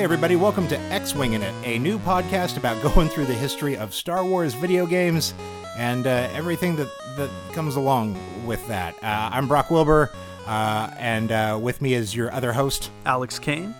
[0.00, 3.76] Hey, everybody, welcome to X Winging It, a new podcast about going through the history
[3.76, 5.34] of Star Wars video games
[5.76, 6.88] and uh, everything that,
[7.18, 8.94] that comes along with that.
[9.04, 10.10] Uh, I'm Brock Wilbur,
[10.46, 13.74] uh, and uh, with me is your other host, Alex Kane.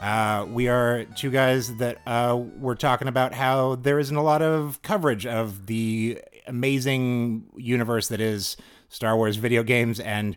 [0.00, 4.40] Uh, we are two guys that uh, we're talking about how there isn't a lot
[4.40, 8.56] of coverage of the amazing universe that is
[8.88, 10.36] Star Wars video games and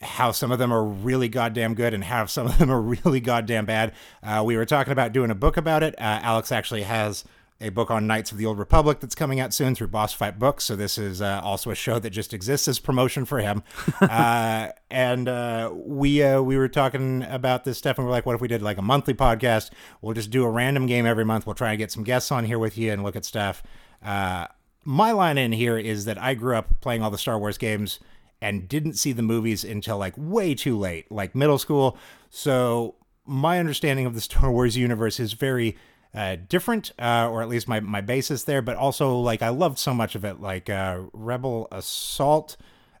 [0.00, 3.20] how some of them are really goddamn good and how some of them are really
[3.20, 3.92] goddamn bad.
[4.22, 5.94] Uh, we were talking about doing a book about it.
[5.98, 7.24] Uh, Alex actually has
[7.60, 10.38] a book on Knights of the Old Republic that's coming out soon through Boss Fight
[10.38, 10.64] Books.
[10.64, 13.62] So this is uh, also a show that just exists as promotion for him.
[14.00, 18.34] uh, and uh, we uh, we were talking about this stuff, and we're like, what
[18.34, 19.70] if we did like a monthly podcast?
[20.00, 21.46] We'll just do a random game every month.
[21.46, 23.62] We'll try and get some guests on here with you and look at stuff.
[24.02, 24.46] Uh,
[24.84, 28.00] my line in here is that I grew up playing all the Star Wars games
[28.40, 31.96] and didn't see the movies until like way too late, like middle school.
[32.30, 32.94] So
[33.26, 35.76] my understanding of the Star Wars universe is very
[36.14, 39.78] uh, different, uh, or at least my, my basis there, but also like I loved
[39.78, 40.40] so much of it.
[40.40, 42.56] Like uh, Rebel Assault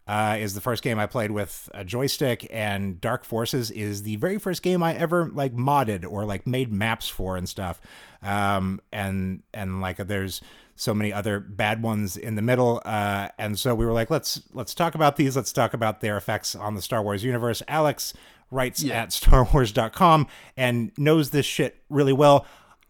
[0.06, 4.16] uh, is the first game I played with a joystick, and Dark Forces is the
[4.16, 7.80] very first game I ever like modded or like made maps for and stuff.
[8.22, 10.40] Um, and and like there's
[10.80, 12.80] so many other bad ones in the middle.
[12.86, 15.36] Uh, and so we were like, let's let's talk about these.
[15.36, 17.62] Let's talk about their effects on the Star Wars universe.
[17.68, 18.14] Alex
[18.50, 19.02] writes Yeah.
[19.02, 22.46] at StarWars.com and knows this shit really well.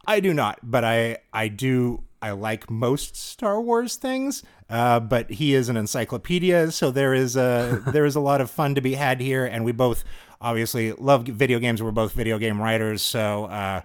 [0.07, 4.45] I do not, but I I do I like most Star Wars things.
[4.69, 8.49] Uh, but he is an encyclopedia, so there is a there is a lot of
[8.51, 10.05] fun to be had here, and we both
[10.41, 11.83] obviously love video games.
[11.83, 13.81] We're both video game writers, so uh,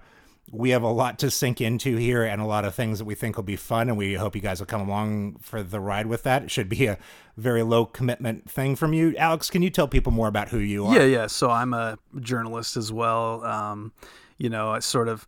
[0.52, 3.14] we have a lot to sink into here, and a lot of things that we
[3.14, 6.06] think will be fun, and we hope you guys will come along for the ride
[6.06, 6.44] with that.
[6.44, 6.98] It should be a
[7.36, 9.50] very low commitment thing from you, Alex.
[9.50, 10.94] Can you tell people more about who you are?
[10.94, 11.26] Yeah, yeah.
[11.26, 13.44] So I'm a journalist as well.
[13.44, 13.92] Um,
[14.38, 15.26] you know, I sort of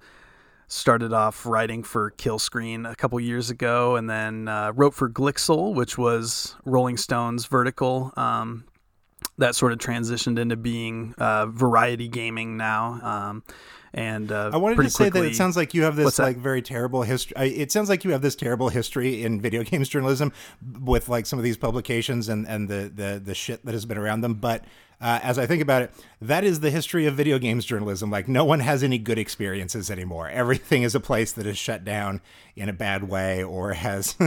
[0.69, 5.09] started off writing for kill screen a couple years ago, and then uh, wrote for
[5.09, 8.13] Glixel, which was Rolling Stone's vertical.
[8.17, 8.65] Um,
[9.39, 13.01] that sort of transitioned into being uh, variety gaming now.
[13.03, 13.43] Um,
[13.95, 16.61] and uh, I wanted to say that it sounds like you have this like very
[16.61, 17.37] terrible history.
[17.39, 20.33] It sounds like you have this terrible history in video games journalism
[20.81, 23.99] with like some of these publications and and the the the shit that has been
[23.99, 24.35] around them.
[24.35, 24.65] But
[25.01, 28.11] uh, as I think about it, that is the history of video games journalism.
[28.11, 30.29] Like no one has any good experiences anymore.
[30.29, 32.21] Everything is a place that is shut down
[32.57, 34.17] in a bad way or has.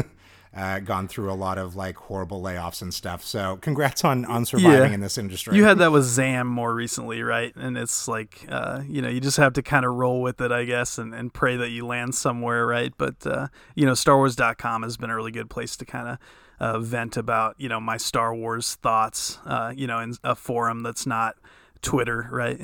[0.54, 3.24] Uh, gone through a lot of like horrible layoffs and stuff.
[3.24, 4.96] So, congrats on on surviving Yeah.
[4.96, 5.56] in this industry.
[5.56, 7.56] You had that with Zam more recently, right?
[7.56, 10.52] And it's like, uh, you know, you just have to kind of roll with it,
[10.52, 12.92] I guess, and, and pray that you land somewhere, right?
[12.98, 16.18] But, uh, you know, StarWars.com has been a really good place to kind of
[16.60, 20.84] uh, vent about, you know, my Star Wars thoughts, uh, you know, in a forum
[20.84, 21.38] that's not
[21.82, 22.60] Twitter, right?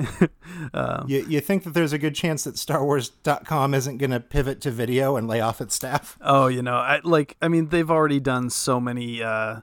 [0.73, 4.61] uh, you, you think that there's a good chance that StarWars.com isn't going to pivot
[4.61, 6.17] to video and lay off its staff?
[6.22, 9.61] Oh, you know, I like I mean they've already done so many uh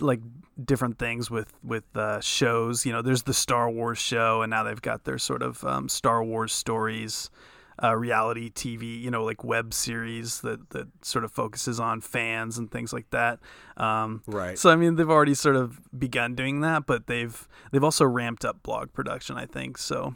[0.00, 0.20] like
[0.62, 4.62] different things with with uh shows, you know, there's the Star Wars show and now
[4.62, 7.30] they've got their sort of um Star Wars stories
[7.82, 12.56] uh reality TV, you know, like web series that that sort of focuses on fans
[12.58, 13.38] and things like that.
[13.76, 14.58] Um Right.
[14.58, 18.44] so I mean they've already sort of begun doing that, but they've they've also ramped
[18.44, 19.78] up blog production, I think.
[19.78, 20.14] So,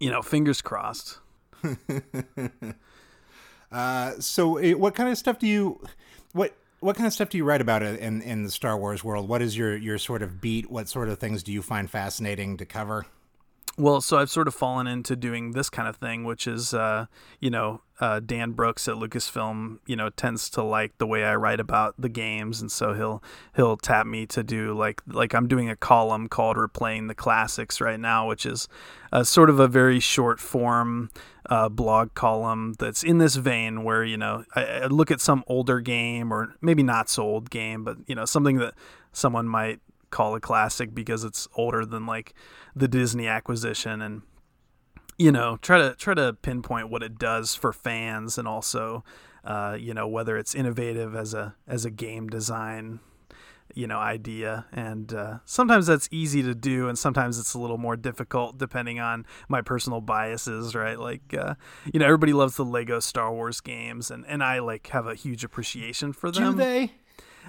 [0.00, 1.18] you know, fingers crossed.
[3.72, 5.80] Uh, so, eh, what kind of stuff do you
[6.32, 9.28] what what kind of stuff do you write about in in the Star Wars world?
[9.28, 10.70] What is your your sort of beat?
[10.70, 13.06] What sort of things do you find fascinating to cover?
[13.78, 17.06] Well, so I've sort of fallen into doing this kind of thing, which is, uh,
[17.40, 21.34] you know, uh, Dan Brooks at Lucasfilm, you know, tends to like the way I
[21.36, 23.22] write about the games, and so he'll
[23.54, 27.80] he'll tap me to do like like I'm doing a column called "Replaying the Classics"
[27.80, 28.66] right now, which is
[29.12, 31.10] uh, sort of a very short form
[31.48, 35.44] uh, blog column that's in this vein where you know I, I look at some
[35.46, 38.74] older game or maybe not so old game, but you know something that
[39.12, 39.80] someone might
[40.16, 42.32] call a classic because it's older than like
[42.74, 44.22] the Disney acquisition and
[45.18, 49.04] you know try to try to pinpoint what it does for fans and also
[49.44, 53.00] uh, you know whether it's innovative as a as a game design
[53.74, 54.64] you know idea.
[54.72, 58.98] And uh, sometimes that's easy to do and sometimes it's a little more difficult depending
[58.98, 60.98] on my personal biases right?
[60.98, 61.56] Like uh,
[61.92, 65.14] you know everybody loves the lego star wars games and, and i like have a
[65.14, 66.52] huge appreciation for them.
[66.52, 66.92] Do they?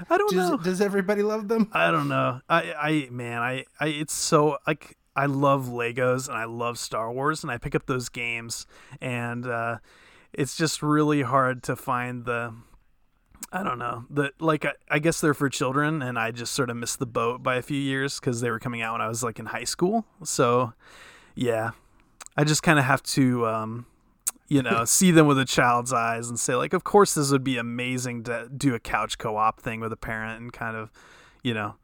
[0.10, 1.70] I don't know Does, does everybody love them?
[1.74, 2.42] I don't know.
[2.50, 7.12] I, I, man, I, I, it's so like I love Legos and I love Star
[7.12, 8.68] Wars, and I pick up those games,
[9.02, 9.78] and uh,
[10.32, 12.54] it's just really hard to find the.
[13.52, 14.06] I don't know.
[14.10, 17.06] The like I, I guess they're for children, and I just sort of missed the
[17.08, 19.48] boat by a few years because they were coming out when I was like in
[19.48, 20.06] high school.
[20.24, 20.74] So,
[21.34, 21.72] yeah,
[22.36, 23.86] I just kind of have to, um,
[24.48, 27.44] you know, see them with a child's eyes and say, like, of course, this would
[27.44, 30.92] be amazing to do a couch co op thing with a parent and kind of,
[31.44, 31.76] you know,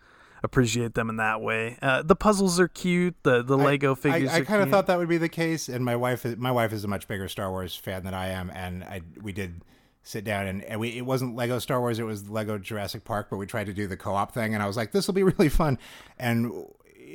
[0.43, 1.77] appreciate them in that way.
[1.81, 3.15] Uh, the puzzles are cute.
[3.23, 4.29] The the Lego figures.
[4.29, 6.51] I, I kind of thought that would be the case, and my wife is my
[6.51, 9.61] wife is a much bigger Star Wars fan than I am, and I we did
[10.05, 13.27] sit down and, and we it wasn't Lego Star Wars, it was Lego Jurassic Park,
[13.29, 15.23] but we tried to do the co-op thing, and I was like, this will be
[15.23, 15.79] really fun,
[16.19, 16.65] and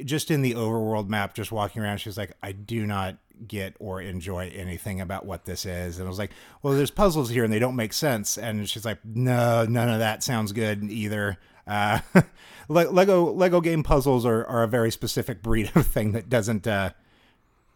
[0.04, 3.16] just in the overworld map, just walking around, she's like, I do not
[3.46, 5.98] get or enjoy anything about what this is.
[5.98, 6.32] And I was like,
[6.62, 8.36] well, there's puzzles here and they don't make sense.
[8.38, 11.38] And she's like, no, none of that sounds good either.
[11.66, 12.00] Uh,
[12.68, 16.90] Lego Lego game puzzles are, are a very specific breed of thing that doesn't uh,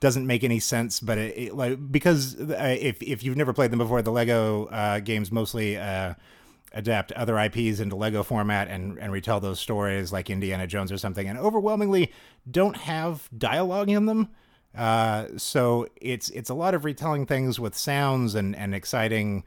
[0.01, 1.01] doesn't make any sense.
[1.01, 4.67] But it, it, like because uh, if if you've never played them before, the Lego
[4.67, 6.15] uh, games mostly uh,
[6.73, 10.99] adapt other IPs into Lego format and and retell those stories like Indiana Jones or
[10.99, 12.13] something, and overwhelmingly
[12.51, 14.29] don't have dialogue in them.
[14.77, 19.45] Uh, so it's it's a lot of retelling things with sounds and and exciting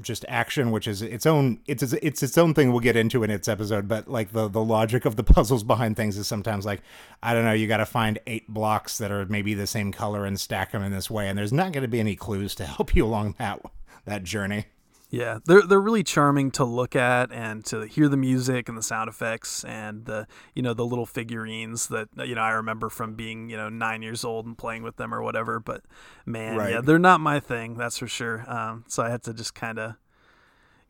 [0.00, 3.30] just action, which is its own it's it's its own thing we'll get into in
[3.30, 3.88] its episode.
[3.88, 6.82] But like the the logic of the puzzles behind things is sometimes like
[7.22, 10.24] I don't know, you got to find eight blocks that are maybe the same color
[10.24, 12.64] and stack them in this way, and there's not going to be any clues to
[12.66, 13.60] help you along that
[14.04, 14.66] that journey.
[15.10, 18.82] Yeah, they're they're really charming to look at and to hear the music and the
[18.82, 23.14] sound effects and the you know the little figurines that you know I remember from
[23.14, 25.58] being you know nine years old and playing with them or whatever.
[25.58, 25.82] But
[26.24, 26.72] man, right.
[26.74, 28.44] yeah, they're not my thing, that's for sure.
[28.48, 29.94] Um, so I had to just kind of,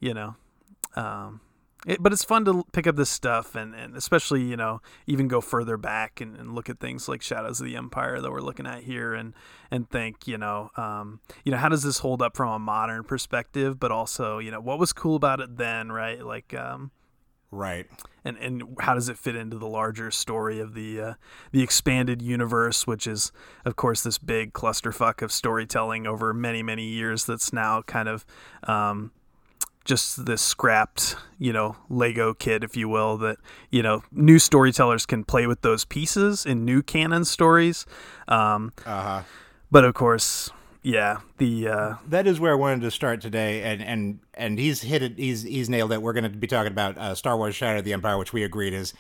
[0.00, 0.36] you know,
[0.96, 1.40] um,
[1.86, 5.28] it, but it's fun to pick up this stuff and, and especially you know even
[5.28, 8.40] go further back and, and, look at things like shadows of the empire that we're
[8.40, 9.34] looking at here and
[9.70, 13.04] and think you know um, you know how does this hold up from a modern
[13.04, 16.24] perspective but also you know what was cool about it then right?
[16.24, 16.90] Like um,
[17.50, 17.86] right.
[18.24, 21.14] and and how does it fit into the larger story of the uh,
[21.52, 23.32] the expanded universe which is
[23.64, 28.26] of course this big clusterfuck of storytelling over many many years that's now kind of
[28.64, 29.12] um,
[29.90, 33.38] just this scrapped, you know, Lego kit, if you will, that,
[33.70, 37.86] you know, new storytellers can play with those pieces in new canon stories.
[38.28, 39.24] Um, uh-huh.
[39.68, 40.50] But of course,
[40.82, 44.82] yeah, the uh, that is where I wanted to start today, and and and he's
[44.82, 45.18] hit it.
[45.18, 46.00] He's he's nailed it.
[46.00, 48.44] We're going to be talking about uh, Star Wars: Shadow of the Empire, which we
[48.44, 48.94] agreed is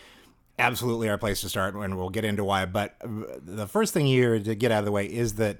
[0.58, 2.66] absolutely our place to start, and we'll get into why.
[2.66, 5.58] But the first thing here to get out of the way is that,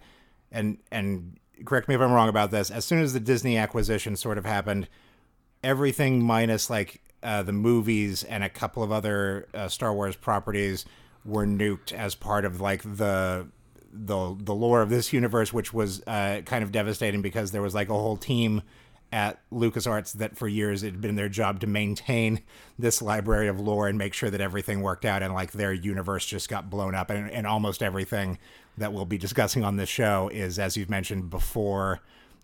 [0.53, 2.71] and and correct me if I'm wrong about this.
[2.71, 4.89] As soon as the Disney acquisition sort of happened
[5.63, 10.85] everything minus like uh, the movies and a couple of other uh, Star Wars properties
[11.25, 13.47] were nuked as part of like the
[13.93, 17.75] the the lore of this universe, which was uh, kind of devastating because there was
[17.75, 18.63] like a whole team
[19.13, 22.41] at LucasArts that for years it had been their job to maintain
[22.79, 26.25] this library of lore and make sure that everything worked out and like their universe
[26.25, 27.11] just got blown up.
[27.11, 28.39] And, and almost everything
[28.79, 32.01] that we'll be discussing on this show is as you've mentioned before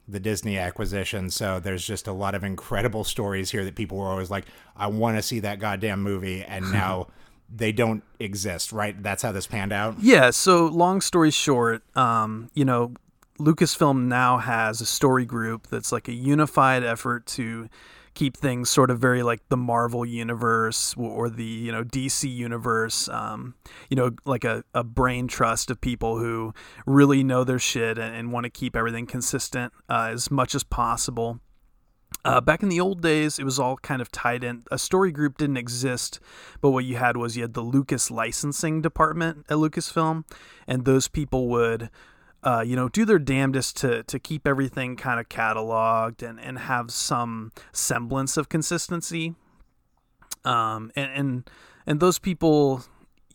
[0.08, 1.31] the Disney acquisition.
[1.31, 4.87] So there's just a lot of incredible stories here that people were always like, I
[4.87, 6.43] want to see that goddamn movie.
[6.43, 7.08] And now
[7.55, 9.00] they don't exist, right?
[9.03, 9.97] That's how this panned out.
[10.00, 10.31] Yeah.
[10.31, 12.94] So long story short, um, you know,
[13.38, 17.69] Lucasfilm now has a story group that's like a unified effort to
[18.17, 23.08] keep things sort of very like the Marvel universe or the you know DC universe.
[23.08, 23.55] Um,
[23.89, 26.53] you know, like a, a brain trust of people who
[26.87, 30.65] really know their shit and, and want to keep everything consistent uh, as much as
[30.65, 31.39] possible.
[32.25, 34.65] Uh, back in the old days, it was all kind of tied in.
[34.73, 36.19] A story group didn't exist,
[36.61, 40.25] but what you had was you had the Lucas licensing department at Lucasfilm,
[40.67, 41.91] and those people would
[42.46, 46.60] uh, you know, do their damnedest to to keep everything kind of cataloged and and
[46.60, 49.34] have some semblance of consistency.
[50.44, 51.50] Um, and and
[51.86, 52.84] and those people,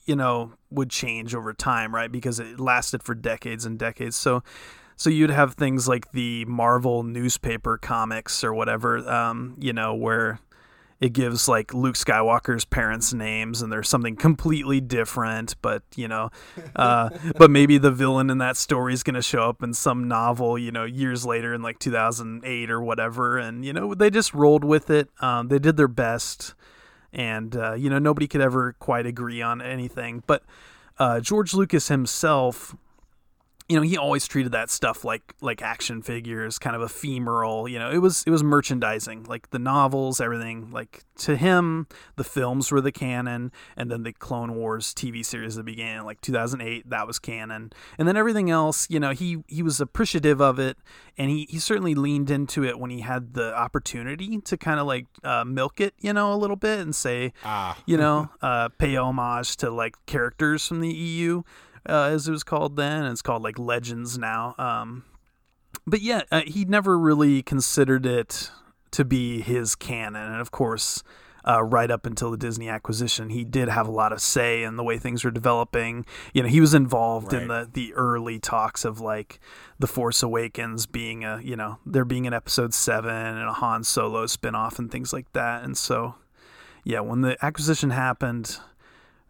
[0.05, 2.09] you know, would change over time, right?
[2.09, 4.15] Because it lasted for decades and decades.
[4.15, 4.41] So.
[4.97, 10.39] So you'd have things like the Marvel newspaper comics or whatever, um, you know, where
[11.01, 16.29] it gives like Luke Skywalker's parents' names and there's something completely different, but you know,
[16.75, 20.07] uh, but maybe the villain in that story is going to show up in some
[20.07, 23.39] novel, you know, years later in like 2008 or whatever.
[23.39, 25.09] And, you know, they just rolled with it.
[25.21, 26.53] Um, they did their best.
[27.11, 30.21] And, uh, you know, nobody could ever quite agree on anything.
[30.27, 30.43] But
[30.99, 32.75] uh, George Lucas himself
[33.71, 37.79] you know he always treated that stuff like like action figures kind of ephemeral you
[37.79, 41.87] know it was it was merchandising like the novels everything like to him
[42.17, 46.19] the films were the canon and then the clone wars tv series that began like
[46.19, 50.59] 2008 that was canon and then everything else you know he he was appreciative of
[50.59, 50.77] it
[51.17, 54.85] and he he certainly leaned into it when he had the opportunity to kind of
[54.85, 57.77] like uh, milk it you know a little bit and say ah.
[57.85, 61.43] you know uh, pay homage to like characters from the eu
[61.87, 63.05] uh, as it was called then.
[63.05, 64.55] It's called like Legends now.
[64.57, 65.03] Um,
[65.85, 68.51] but yeah, uh, he never really considered it
[68.91, 71.03] to be his canon, and of course.
[71.43, 74.75] Uh, right up until the Disney acquisition, he did have a lot of say in
[74.75, 76.05] the way things were developing.
[76.35, 77.41] You know, he was involved right.
[77.41, 79.39] in the the early talks of like
[79.79, 83.83] the Force Awakens being a you know there being an Episode Seven and a Han
[83.83, 85.63] Solo spinoff and things like that.
[85.63, 86.13] And so,
[86.83, 88.59] yeah, when the acquisition happened,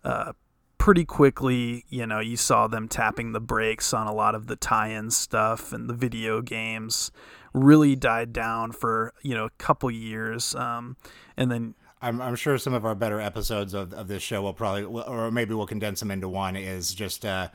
[0.04, 0.34] uh,
[0.82, 4.56] pretty quickly, you know, you saw them tapping the brakes on a lot of the
[4.56, 7.12] tie-in stuff and the video games
[7.54, 10.98] really died down for you know a couple years, um,
[11.38, 11.76] and then.
[12.04, 15.30] I'm, I'm sure some of our better episodes of, of this show will probably, or
[15.30, 17.50] maybe we'll condense them into one, is just uh,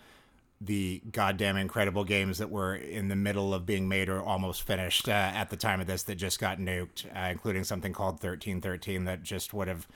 [0.60, 5.08] the goddamn incredible games that were in the middle of being made or almost finished
[5.08, 9.02] uh, at the time of this that just got nuked, uh, including something called 1313
[9.06, 9.88] that just would have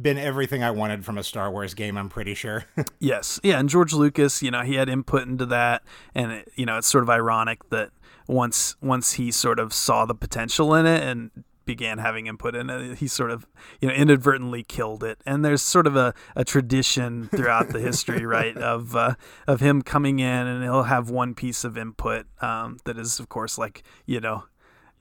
[0.00, 2.64] been everything I wanted from a Star Wars game, I'm pretty sure.
[2.98, 3.40] yes.
[3.42, 3.58] Yeah.
[3.58, 5.82] And George Lucas, you know, he had input into that.
[6.14, 7.90] And, it, you know, it's sort of ironic that
[8.26, 11.30] once once he sort of saw the potential in it and
[11.66, 13.46] began having input in it, he sort of,
[13.80, 15.20] you know, inadvertently killed it.
[15.24, 19.14] And there's sort of a, a tradition throughout the history, right, of uh,
[19.46, 23.28] of him coming in and he'll have one piece of input um, that is, of
[23.28, 24.44] course, like, you know,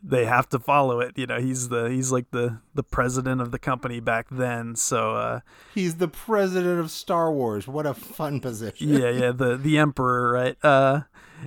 [0.01, 1.18] they have to follow it.
[1.18, 4.75] You know, he's the he's like the the president of the company back then.
[4.75, 5.39] So uh,
[5.74, 7.68] he's the president of Star Wars.
[7.68, 8.89] What a fun position.
[8.89, 10.58] yeah, yeah, the the emperor, right?
[10.63, 11.01] Uh,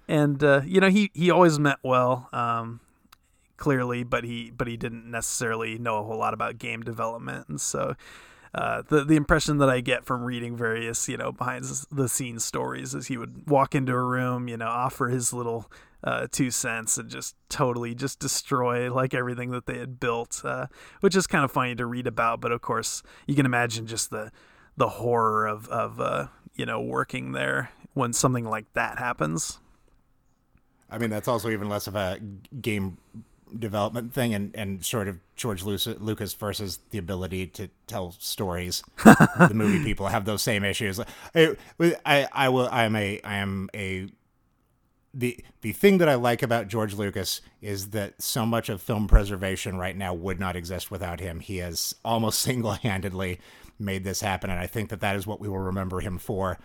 [0.09, 2.29] and uh, you know, he he always meant well.
[2.33, 2.81] Um,
[3.57, 7.61] clearly, but he but he didn't necessarily know a whole lot about game development, and
[7.61, 7.97] so.
[8.55, 12.45] Uh, the the impression that I get from reading various you know behind the scenes
[12.45, 15.71] stories is he would walk into a room, you know, offer his little
[16.05, 20.67] uh, two cents and just totally just destroy like everything that they had built, uh,
[21.01, 22.41] which is kind of funny to read about.
[22.41, 24.31] But of course, you can imagine just the
[24.77, 29.61] the horror of of uh, you know working there when something like that happens.
[30.91, 32.21] I mean, that's also even less of a
[32.61, 32.99] game
[33.59, 38.83] development thing and, and sort of George Lucas versus the ability to tell stories.
[39.05, 41.01] the movie people have those same issues.
[41.35, 41.57] I,
[42.05, 42.69] I, I will.
[42.71, 43.21] I am a.
[43.23, 44.09] I am a
[45.15, 49.07] the the thing that I like about George Lucas is that so much of film
[49.09, 51.41] preservation right now would not exist without him.
[51.41, 53.39] He has almost single-handedly
[53.79, 56.59] made this happen, and I think that that is what we will remember him for,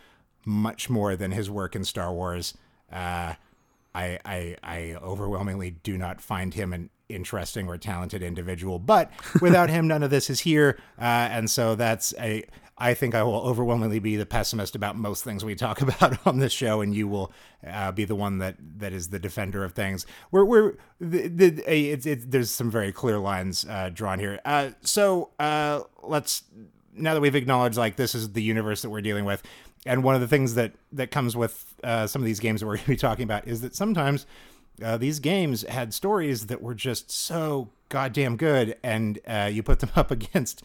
[0.46, 2.56] much more than his work in Star Wars.
[2.91, 3.34] Uh,
[3.98, 9.12] I, I I overwhelmingly do not find him an interesting or talented individual, but
[9.42, 11.01] without him, none of this is here, uh,
[11.32, 12.44] and so that's a
[12.77, 16.38] I think I will overwhelmingly be the pessimist about most things we talk about on
[16.38, 17.32] this show, and you will
[17.66, 20.06] uh, be the one that that is the defender of things.
[20.32, 24.39] We're we're the, the there's some very clear lines uh, drawn here.
[24.46, 26.44] Uh, so uh, let's
[26.94, 29.44] now that we've acknowledged like this is the universe that we're dealing with,
[29.88, 32.67] and one of the things that that comes with uh, some of these games that
[32.67, 34.25] we're going to be talking about is that sometimes.
[34.79, 39.89] Uh, these games had stories that were just so goddamn good, and you put them
[39.96, 40.62] up against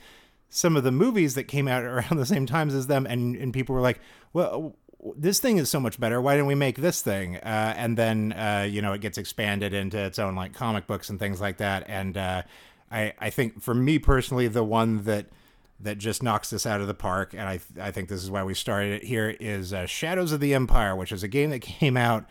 [0.52, 3.52] some of the movies that came out around the same times as them, and and
[3.52, 4.00] people were like,
[4.32, 4.76] well.
[5.16, 6.20] This thing is so much better.
[6.20, 7.34] Why didn't we make this thing?
[7.38, 11.10] Uh, and then uh, you know it gets expanded into its own like comic books
[11.10, 11.82] and things like that.
[11.88, 12.42] And uh,
[12.88, 15.26] I I think for me personally, the one that
[15.82, 18.42] that just knocks this out of the park, and I I think this is why
[18.44, 21.60] we started it here is uh, Shadows of the Empire, which is a game that
[21.62, 22.24] came out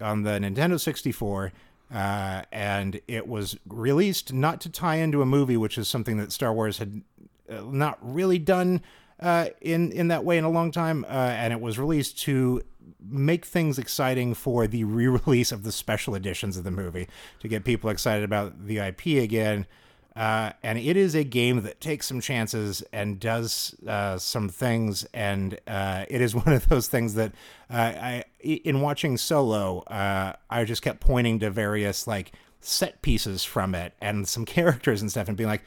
[0.00, 1.52] on the Nintendo 64.
[1.92, 6.32] Uh, and it was released not to tie into a movie, which is something that
[6.32, 7.02] Star Wars had
[7.50, 8.80] uh, not really done
[9.20, 12.62] uh, in in that way in a long time, uh, and it was released to
[13.04, 17.08] make things exciting for the re-release of the special editions of the movie
[17.40, 19.66] to get people excited about the IP again.
[20.14, 25.04] Uh, and it is a game that takes some chances and does uh, some things,
[25.14, 27.32] and uh, it is one of those things that
[27.70, 33.94] I, in watching Solo, I just kept pointing to various like set pieces from it
[34.00, 35.62] and some characters and stuff, and being like,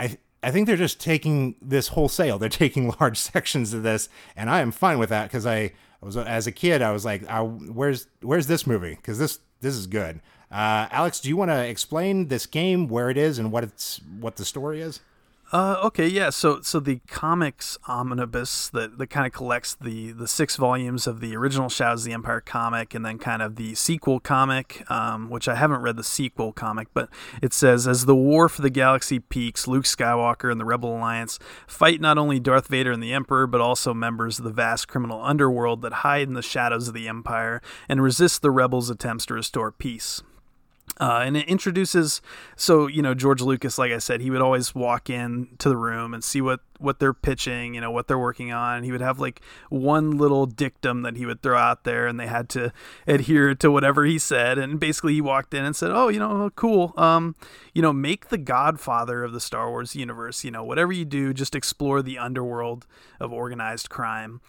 [0.00, 2.38] I I think they're just taking this wholesale.
[2.38, 5.72] They're taking large sections of this, and I am fine with that because I, I,
[6.02, 8.94] was as a kid I was like, I, "Where's where's this movie?
[8.94, 10.20] Because this this is good."
[10.54, 14.00] Uh, Alex, do you want to explain this game, where it is, and what it's
[14.20, 15.00] what the story is?
[15.50, 16.30] Uh, okay, yeah.
[16.30, 21.18] So, so the comics omnibus that, that kind of collects the the six volumes of
[21.18, 25.28] the original Shadows of the Empire comic, and then kind of the sequel comic, um,
[25.28, 27.08] which I haven't read the sequel comic, but
[27.42, 31.40] it says as the war for the galaxy peaks, Luke Skywalker and the Rebel Alliance
[31.66, 35.20] fight not only Darth Vader and the Emperor, but also members of the vast criminal
[35.20, 39.34] underworld that hide in the shadows of the Empire and resist the rebels' attempts to
[39.34, 40.22] restore peace.
[41.00, 42.22] Uh, and it introduces
[42.56, 45.76] so you know George Lucas, like I said, he would always walk in to the
[45.76, 48.84] room and see what what they're pitching, you know what they're working on.
[48.84, 52.26] He would have like one little dictum that he would throw out there, and they
[52.26, 52.72] had to
[53.06, 54.58] adhere to whatever he said.
[54.58, 56.94] And basically, he walked in and said, "Oh, you know, cool.
[56.96, 57.34] Um,
[57.72, 60.44] you know, make the Godfather of the Star Wars universe.
[60.44, 62.86] You know, whatever you do, just explore the underworld
[63.18, 64.40] of organized crime."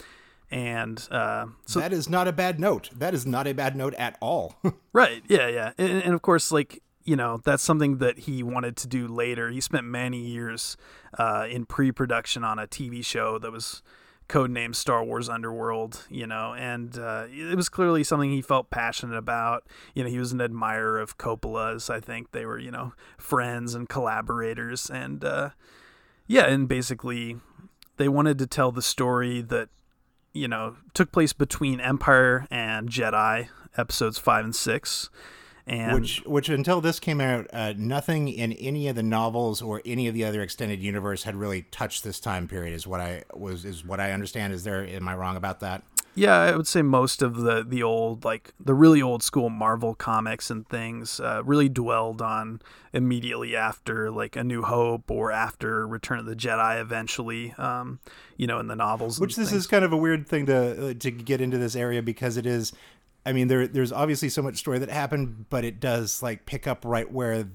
[0.56, 2.90] And uh, so that is not a bad note.
[2.96, 4.56] That is not a bad note at all.
[4.94, 5.22] right?
[5.28, 8.88] Yeah, yeah, and, and, of course, like you know, that's something that he wanted to
[8.88, 9.50] do later.
[9.50, 10.78] He spent many years
[11.20, 13.84] uh, in pre-production on a TV show that was
[14.30, 19.18] codenamed Star Wars Underworld, you know, and uh, it was clearly something he felt passionate
[19.18, 19.68] about.
[19.94, 21.90] You know, he was an admirer of Coppola's.
[21.90, 25.50] I think they were, you know, friends and collaborators, and uh,
[26.28, 27.42] yeah, and basically
[27.98, 29.68] they wanted to tell the story that
[30.36, 35.10] you know, took place between Empire and Jedi, episodes five and six.
[35.68, 39.82] And which, which until this came out, uh, nothing in any of the novels or
[39.84, 42.76] any of the other extended universe had really touched this time period.
[42.76, 44.54] Is what I was is what I understand.
[44.54, 44.86] Is there?
[44.86, 45.84] Am I wrong about that?
[46.16, 49.94] Yeah, I would say most of the the old like the really old school Marvel
[49.94, 52.62] comics and things uh, really dwelled on
[52.94, 56.80] immediately after like A New Hope or after Return of the Jedi.
[56.80, 58.00] Eventually, um,
[58.38, 59.20] you know, in the novels.
[59.20, 59.64] Which this things.
[59.64, 62.46] is kind of a weird thing to uh, to get into this area because it
[62.46, 62.72] is.
[63.26, 66.66] I mean, there there's obviously so much story that happened, but it does like pick
[66.66, 67.48] up right where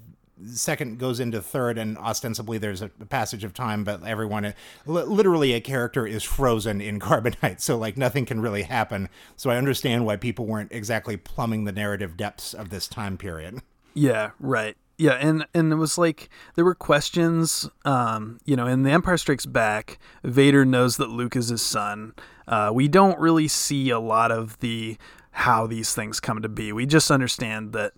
[0.47, 4.54] second goes into third, and ostensibly there's a passage of time, but everyone,
[4.87, 9.09] literally, a character is frozen in carbonite, so like nothing can really happen.
[9.37, 13.61] So I understand why people weren't exactly plumbing the narrative depths of this time period.
[13.94, 14.76] Yeah, right.
[14.99, 17.68] Yeah, and and it was like there were questions.
[17.87, 22.12] Um, you know, in The Empire Strikes Back, Vader knows that Luke is his son.
[22.47, 24.99] Uh, we don't really see a lot of the
[25.32, 26.73] how these things come to be.
[26.73, 27.94] We just understand that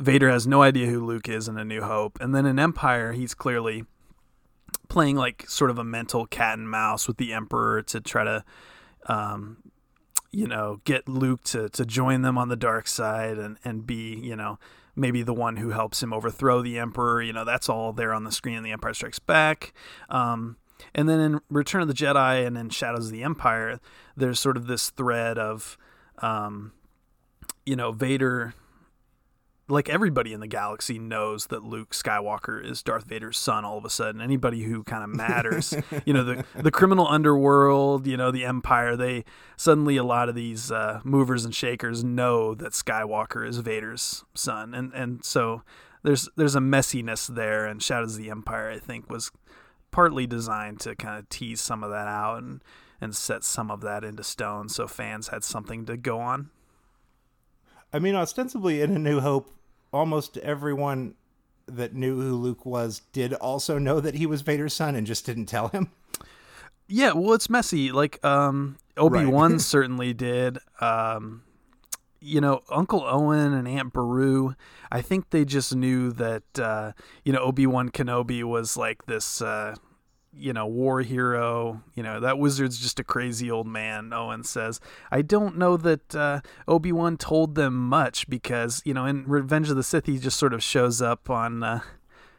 [0.00, 2.18] Vader has no idea who Luke is in A New Hope.
[2.20, 3.84] And then in Empire, he's clearly
[4.88, 8.44] playing like sort of a mental cat and mouse with the Emperor to try to,
[9.06, 9.58] um,
[10.32, 14.14] you know, get Luke to, to join them on the dark side and, and be,
[14.14, 14.58] you know,
[14.96, 17.20] maybe the one who helps him overthrow the Emperor.
[17.20, 19.74] You know, that's all there on the screen in The Empire Strikes Back.
[20.08, 20.56] Um,
[20.94, 23.80] and then in Return of the Jedi and in Shadows of the Empire,
[24.16, 25.76] there's sort of this thread of,
[26.20, 26.72] um,
[27.66, 28.54] you know, Vader
[29.70, 33.84] like everybody in the galaxy knows that Luke Skywalker is Darth Vader's son all of
[33.84, 34.20] a sudden.
[34.20, 38.96] Anybody who kind of matters, you know, the the criminal underworld, you know, the empire,
[38.96, 39.24] they
[39.56, 44.74] suddenly a lot of these uh, movers and shakers know that Skywalker is Vader's son.
[44.74, 45.62] And and so
[46.02, 49.30] there's there's a messiness there and Shadows of the Empire I think was
[49.90, 52.62] partly designed to kind of tease some of that out and
[53.00, 56.50] and set some of that into stone so fans had something to go on.
[57.92, 59.50] I mean, ostensibly in A New Hope,
[59.92, 61.14] almost everyone
[61.66, 65.24] that knew who Luke was did also know that he was Vader's son and just
[65.26, 65.90] didn't tell him.
[66.88, 67.92] Yeah, well, it's messy.
[67.92, 69.60] Like um, Obi Wan right.
[69.60, 70.58] certainly did.
[70.80, 71.42] Um,
[72.20, 74.54] you know, Uncle Owen and Aunt Beru.
[74.90, 76.92] I think they just knew that uh,
[77.24, 79.40] you know Obi Wan Kenobi was like this.
[79.40, 79.76] Uh,
[80.32, 81.82] you know, war hero.
[81.94, 84.80] You know, that wizard's just a crazy old man, Owen says.
[85.10, 89.70] I don't know that uh, Obi Wan told them much because, you know, in Revenge
[89.70, 91.80] of the Sith, he just sort of shows up on, uh,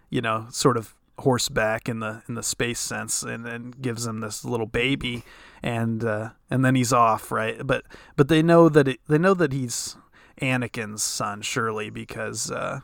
[0.09, 4.21] you know, sort of horseback in the in the space sense and then gives him
[4.21, 5.23] this little baby
[5.61, 7.83] and uh, and then he's off right but
[8.15, 9.97] but they know that it, they know that he's
[10.41, 12.79] Anakin's son surely because uh,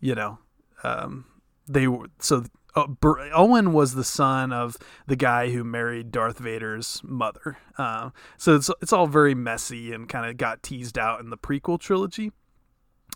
[0.00, 0.38] you know
[0.82, 1.26] um,
[1.68, 1.86] they
[2.18, 2.44] so
[2.76, 2.86] uh,
[3.34, 7.56] Owen was the son of the guy who married Darth Vader's mother.
[7.78, 11.38] Uh, so it's it's all very messy and kind of got teased out in the
[11.38, 12.32] prequel trilogy.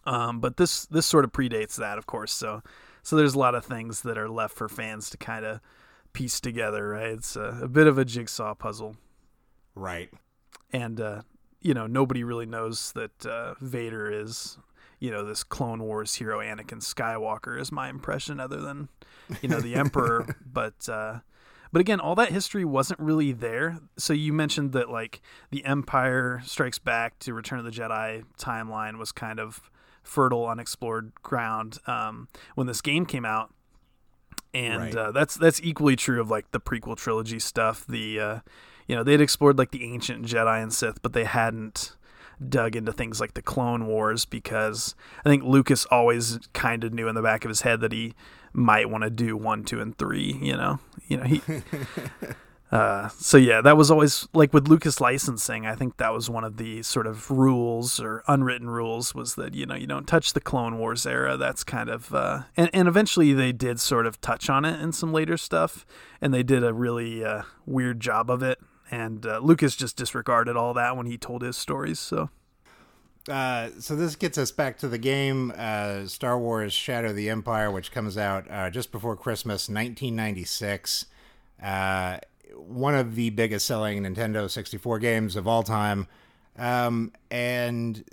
[0.06, 2.32] Um, but this this sort of predates that, of course.
[2.32, 2.62] So
[3.02, 5.60] so there's a lot of things that are left for fans to kind of
[6.12, 6.88] piece together.
[6.88, 7.10] Right?
[7.10, 8.96] It's a, a, bit of a jigsaw puzzle.
[9.74, 10.10] Right.
[10.72, 11.22] And uh,
[11.60, 14.58] you know nobody really knows that uh, Vader is
[15.00, 18.88] you know this Clone Wars hero Anakin Skywalker is my impression, other than
[19.42, 20.36] you know the Emperor.
[20.46, 21.20] but uh,
[21.72, 23.78] but again, all that history wasn't really there.
[23.96, 28.98] So you mentioned that like the Empire Strikes Back to Return of the Jedi timeline
[28.98, 29.70] was kind of
[30.02, 33.52] fertile, unexplored ground um, when this game came out.
[34.52, 34.96] And right.
[34.96, 37.86] uh, that's that's equally true of like the prequel trilogy stuff.
[37.86, 38.38] The uh,
[38.88, 41.96] you know they'd explored like the ancient Jedi and Sith, but they hadn't
[42.48, 47.08] dug into things like the Clone Wars because I think Lucas always kind of knew
[47.08, 48.14] in the back of his head that he
[48.52, 50.38] might want to do one, two, and three.
[50.40, 51.42] You know, you know he.
[52.70, 55.66] Uh, so yeah, that was always like with Lucas licensing.
[55.66, 59.54] I think that was one of the sort of rules or unwritten rules was that
[59.54, 61.36] you know you don't touch the Clone Wars era.
[61.36, 64.92] That's kind of uh, and and eventually they did sort of touch on it in
[64.92, 65.84] some later stuff,
[66.20, 68.60] and they did a really uh, weird job of it.
[68.90, 71.98] And uh, Lucas just disregarded all that when he told his stories.
[71.98, 72.30] So.
[73.28, 77.28] Uh, so this gets us back to the game, uh, Star Wars: Shadow of the
[77.28, 81.06] Empire, which comes out just before Christmas, 1996
[82.54, 86.06] one of the biggest selling Nintendo 64 games of all time.
[86.58, 88.04] Um, and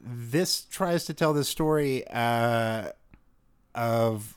[0.00, 2.90] this tries to tell the story uh,
[3.74, 4.36] of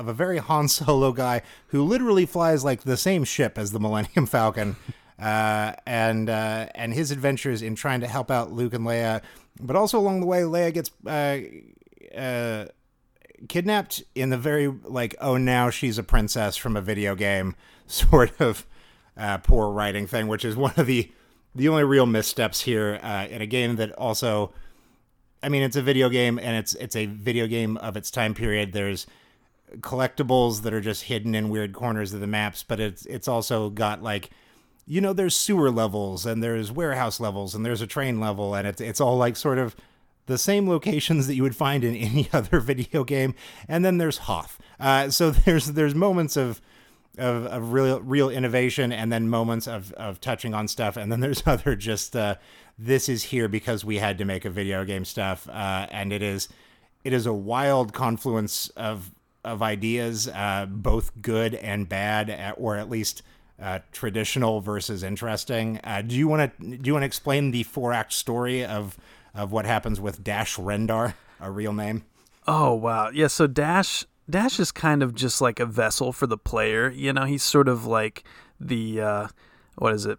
[0.00, 3.78] of a very Han Solo guy who literally flies like the same ship as the
[3.78, 4.76] Millennium Falcon,
[5.18, 9.22] uh, and uh, and his adventures in trying to help out Luke and Leia,
[9.60, 12.66] but also along the way, Leia gets uh, uh,
[13.48, 17.54] kidnapped in the very like oh now she's a princess from a video game
[17.86, 18.66] sort of
[19.16, 21.12] uh, poor writing thing, which is one of the
[21.54, 24.52] the only real missteps here uh, in a game that also,
[25.42, 28.32] I mean, it's a video game and it's it's a video game of its time
[28.34, 28.72] period.
[28.72, 29.06] There's
[29.78, 33.70] collectibles that are just hidden in weird corners of the maps, but it's it's also
[33.70, 34.30] got like
[34.86, 38.66] you know there's sewer levels and there's warehouse levels and there's a train level and
[38.66, 39.76] it's it's all like sort of
[40.30, 43.34] the same locations that you would find in any other video game.
[43.68, 44.58] And then there's Hoth.
[44.78, 46.60] Uh, so there's there's moments of
[47.18, 50.96] of, of real real innovation and then moments of, of touching on stuff.
[50.96, 52.36] And then there's other just uh,
[52.78, 55.48] this is here because we had to make a video game stuff.
[55.48, 56.48] Uh, and it is
[57.04, 59.10] it is a wild confluence of
[59.44, 63.22] of ideas uh, both good and bad uh, or at least
[63.60, 67.62] uh, traditional versus interesting uh, do you want to do you want to explain the
[67.62, 68.96] four act story of
[69.34, 72.04] of what happens with Dash Rendar a real name
[72.46, 76.38] oh wow yeah so Dash Dash is kind of just like a vessel for the
[76.38, 76.88] player.
[76.90, 78.24] You know, he's sort of like
[78.60, 79.28] the uh,
[79.76, 80.18] what is it?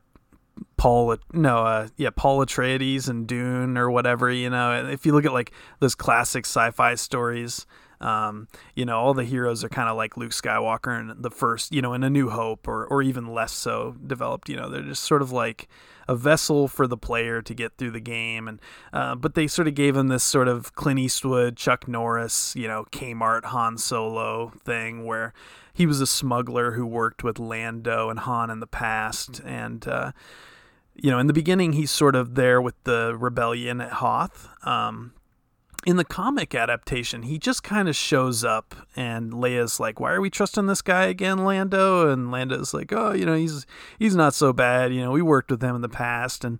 [0.77, 4.29] Paul, no, uh, yeah, Paul Atreides and Dune or whatever.
[4.29, 7.65] You know, if you look at like those classic sci-fi stories,
[8.01, 11.71] um, you know, all the heroes are kind of like Luke Skywalker in the first,
[11.71, 14.49] you know, in A New Hope, or or even less so developed.
[14.49, 15.69] You know, they're just sort of like
[16.07, 18.47] a vessel for the player to get through the game.
[18.47, 18.59] And
[18.91, 22.67] uh, but they sort of gave him this sort of Clint Eastwood, Chuck Norris, you
[22.67, 25.33] know, Kmart Han Solo thing where
[25.73, 30.11] he was a smuggler who worked with Lando and Han in the past, and uh,
[30.95, 34.49] you know, in the beginning he's sort of there with the rebellion at Hoth.
[34.65, 35.13] Um,
[35.85, 40.21] in the comic adaptation, he just kind of shows up, and Leia's like, "Why are
[40.21, 43.65] we trusting this guy again, Lando?" And Lando's like, "Oh, you know, he's
[43.97, 44.93] he's not so bad.
[44.93, 46.59] You know, we worked with him in the past." And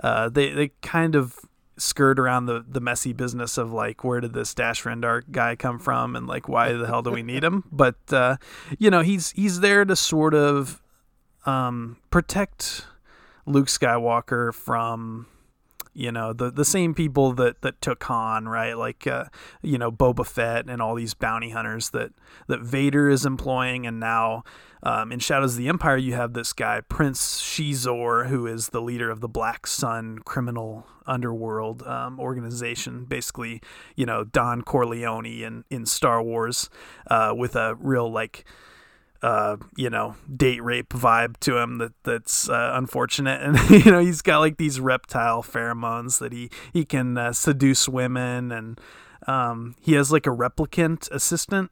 [0.00, 1.38] uh, they they kind of
[1.76, 5.78] skirt around the the messy business of like, where did this Dash Rendar guy come
[5.78, 7.64] from, and like, why the hell do we need him?
[7.72, 8.36] But uh,
[8.78, 10.80] you know, he's he's there to sort of
[11.46, 12.86] um, protect
[13.46, 15.26] Luke Skywalker from
[15.92, 18.74] you know the the same people that that took Han right?
[18.74, 19.24] Like uh,
[19.62, 22.12] you know Boba Fett and all these bounty hunters that
[22.46, 23.86] that Vader is employing.
[23.86, 24.44] And now
[24.82, 28.80] um, in Shadows of the Empire you have this guy Prince Xizor, who is the
[28.80, 33.04] leader of the Black Sun criminal underworld um, organization.
[33.04, 33.60] Basically
[33.96, 36.70] you know Don Corleone in in Star Wars
[37.08, 38.44] uh, with a real like
[39.22, 43.40] uh, you know, date rape vibe to him that that's uh, unfortunate.
[43.50, 47.88] And you know, he's got like these reptile pheromones that he he can uh, seduce
[47.88, 48.80] women, and
[49.26, 51.70] um, he has like a replicant assistant.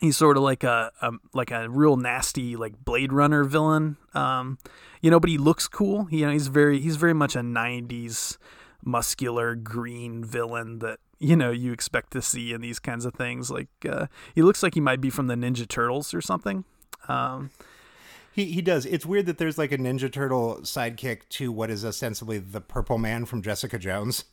[0.00, 4.58] He's sort of like a, a like a real nasty like Blade Runner villain, um,
[5.00, 5.20] you know.
[5.20, 6.08] But he looks cool.
[6.10, 8.38] You know, he's very he's very much a '90s
[8.84, 13.50] muscular green villain that you know you expect to see in these kinds of things.
[13.50, 16.64] Like uh, he looks like he might be from the Ninja Turtles or something.
[17.08, 17.50] Um,
[18.32, 18.86] he he does.
[18.86, 22.98] It's weird that there's like a Ninja Turtle sidekick to what is ostensibly the Purple
[22.98, 24.24] Man from Jessica Jones.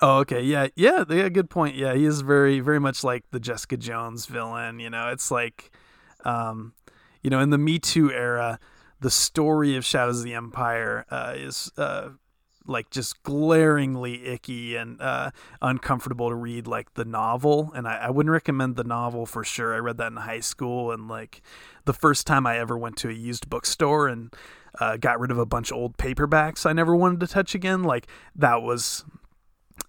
[0.00, 1.28] Oh, okay, yeah, yeah, yeah.
[1.28, 1.76] Good point.
[1.76, 4.80] Yeah, he is very, very much like the Jessica Jones villain.
[4.80, 5.70] You know, it's like,
[6.24, 6.72] um,
[7.22, 8.58] you know, in the Me Too era,
[9.00, 12.08] the story of Shadows of the Empire uh, is uh,
[12.66, 18.10] like just glaringly icky and uh, uncomfortable to read like the novel and I, I,
[18.10, 19.74] wouldn't recommend the novel for sure.
[19.74, 21.42] I read that in high school and like
[21.84, 24.34] the first time i ever went to a used bookstore and
[24.80, 27.82] uh, got rid of a bunch of old paperbacks i never wanted to touch again
[27.82, 29.04] like that was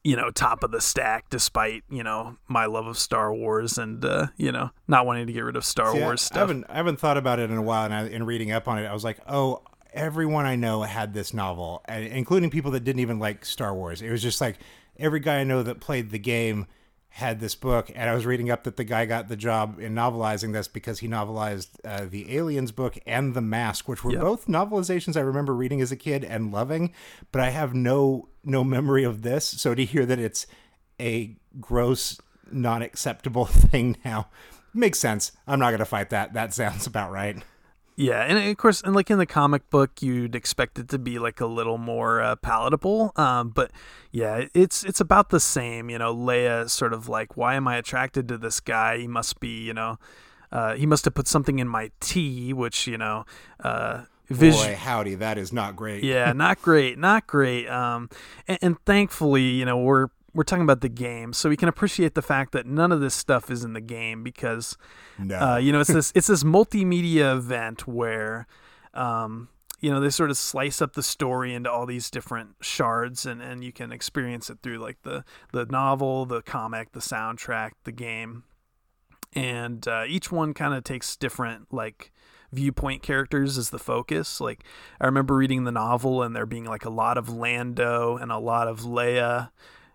[0.03, 4.03] you know top of the stack despite you know my love of star wars and
[4.03, 6.38] uh, you know not wanting to get rid of star See, wars I, stuff.
[6.38, 8.67] I haven't, I haven't thought about it in a while and I, in reading up
[8.67, 9.62] on it i was like oh
[9.93, 14.01] everyone I know had this novel, including people that didn't even like Star Wars.
[14.01, 14.58] It was just like
[14.97, 16.67] every guy I know that played the game
[17.10, 19.93] had this book, and I was reading up that the guy got the job in
[19.93, 24.21] novelizing this because he novelized uh, the Aliens book and The Mask, which were Yep.
[24.21, 26.91] both novelizations I remember reading as a kid and loving,
[27.32, 29.45] but I have no no memory of this.
[29.45, 30.47] So to hear that it's
[30.99, 32.19] a gross,
[32.51, 34.29] non acceptable thing now
[34.73, 35.32] makes sense.
[35.47, 36.34] I'm not gonna fight that.
[36.34, 37.38] That sounds about right.
[37.95, 41.19] Yeah, and of course, and like in the comic book, you'd expect it to be
[41.19, 43.12] like a little more uh, palatable.
[43.15, 43.71] Um, but
[44.12, 45.89] yeah, it's it's about the same.
[45.89, 48.97] You know, Leia sort of like, why am I attracted to this guy?
[48.97, 49.99] He must be, you know,
[50.51, 53.25] uh, he must have put something in my tea, which you know,
[53.63, 56.03] uh, vis- Boy, howdy, that is not great.
[56.03, 57.67] yeah, not great, not great.
[57.69, 58.10] Um,
[58.47, 62.15] and, and thankfully, you know, we're we're talking about the game, so we can appreciate
[62.15, 64.78] the fact that none of this stuff is in the game because
[65.19, 65.38] No.
[65.39, 68.48] uh, you know, it's this it's this multimedia event where,
[68.93, 73.26] um, you know, they sort of slice up the story into all these different shards,
[73.26, 77.72] and, and you can experience it through like the the novel, the comic, the soundtrack,
[77.84, 78.43] the game,
[79.34, 82.12] and uh, each one kind of takes different like
[82.52, 84.39] viewpoint characters as the focus.
[84.39, 84.63] Like
[85.02, 88.38] I remember reading the novel, and there being like a lot of Lando and a
[88.38, 89.50] lot of Leia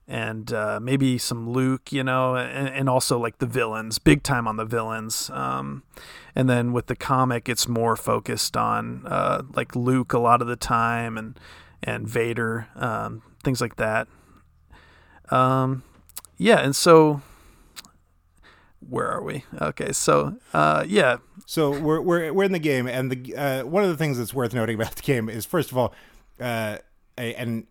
[0.08, 4.48] and uh, maybe some Luke, you know, and, and also like the villains, big time
[4.48, 5.28] on the villains.
[5.30, 5.82] Um,
[6.34, 10.48] and then with the comic, it's more focused on uh, like Luke a lot of
[10.48, 11.38] the time and
[11.82, 14.08] and Vader, um, things like that.
[15.30, 15.84] Um,
[16.36, 17.20] yeah, and so
[18.80, 19.44] where are we?
[19.60, 23.82] Okay, so uh, yeah, So we're we're we're in the game, and the uh, one
[23.82, 25.94] of the things that's worth noting about the game is first of all,
[26.40, 26.78] uh,
[27.18, 27.66] I, and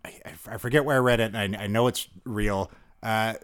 [0.47, 2.69] I, forget where I read it, and I, I know it's real.
[3.01, 3.35] Uh,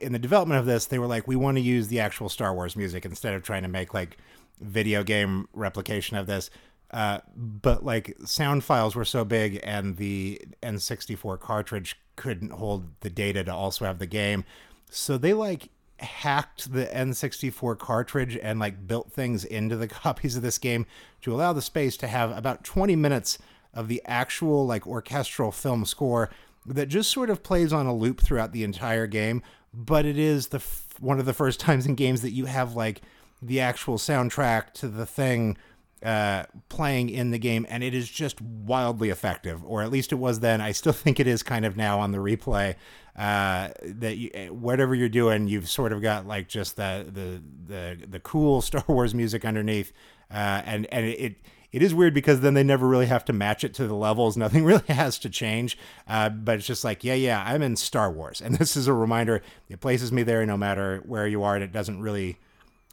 [0.00, 2.54] in the development of this, they were like, we want to use the actual Star
[2.54, 4.16] Wars music instead of trying to make like
[4.60, 6.50] video game replication of this.
[6.90, 13.10] Uh, but like sound files were so big, and the N64 cartridge couldn't hold the
[13.10, 14.44] data to also have the game,
[14.88, 15.68] so they like
[15.98, 20.86] hacked the N64 cartridge and like built things into the copies of this game
[21.22, 23.38] to allow the space to have about 20 minutes
[23.76, 26.30] of the actual like orchestral film score
[26.64, 30.48] that just sort of plays on a loop throughout the entire game but it is
[30.48, 33.02] the f- one of the first times in games that you have like
[33.42, 35.56] the actual soundtrack to the thing
[36.02, 40.16] uh, playing in the game, and it is just wildly effective, or at least it
[40.16, 40.60] was then.
[40.60, 42.74] I still think it is kind of now on the replay.
[43.16, 48.06] Uh, that you, whatever you're doing, you've sort of got like just the the the,
[48.06, 49.92] the cool Star Wars music underneath,
[50.30, 51.36] uh, and and it.
[51.76, 54.34] It is weird because then they never really have to match it to the levels.
[54.36, 55.76] Nothing really has to change.
[56.08, 58.40] Uh, but it's just like, yeah, yeah, I'm in Star Wars.
[58.46, 59.42] And this is a reminder.
[59.68, 62.38] It places me there no matter where you are, and it doesn't really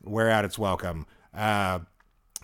[0.03, 1.05] wear out its welcome.
[1.33, 1.79] Uh,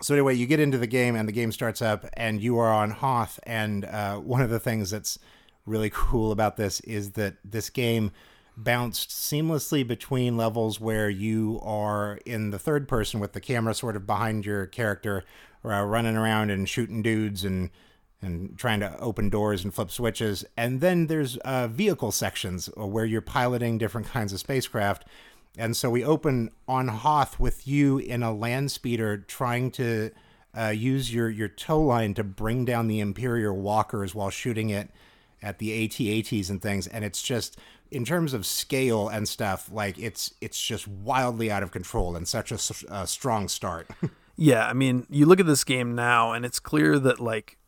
[0.00, 2.72] so anyway, you get into the game, and the game starts up, and you are
[2.72, 3.38] on Hoth.
[3.42, 5.18] And uh, one of the things that's
[5.66, 8.12] really cool about this is that this game
[8.56, 13.96] bounced seamlessly between levels where you are in the third person with the camera sort
[13.96, 15.24] of behind your character,
[15.64, 17.70] uh, running around and shooting dudes and
[18.22, 20.44] and trying to open doors and flip switches.
[20.56, 25.06] And then there's uh, vehicle sections where you're piloting different kinds of spacecraft.
[25.56, 30.10] And so we open on Hoth with you in a land speeder trying to
[30.56, 34.90] uh, use your, your tow line to bring down the Imperial walkers while shooting it
[35.42, 36.86] at the AT-ATs and things.
[36.86, 37.58] And it's just
[37.90, 42.28] in terms of scale and stuff, like it's it's just wildly out of control and
[42.28, 43.88] such a strong start.
[44.42, 47.58] Yeah, I mean, you look at this game now, and it's clear that like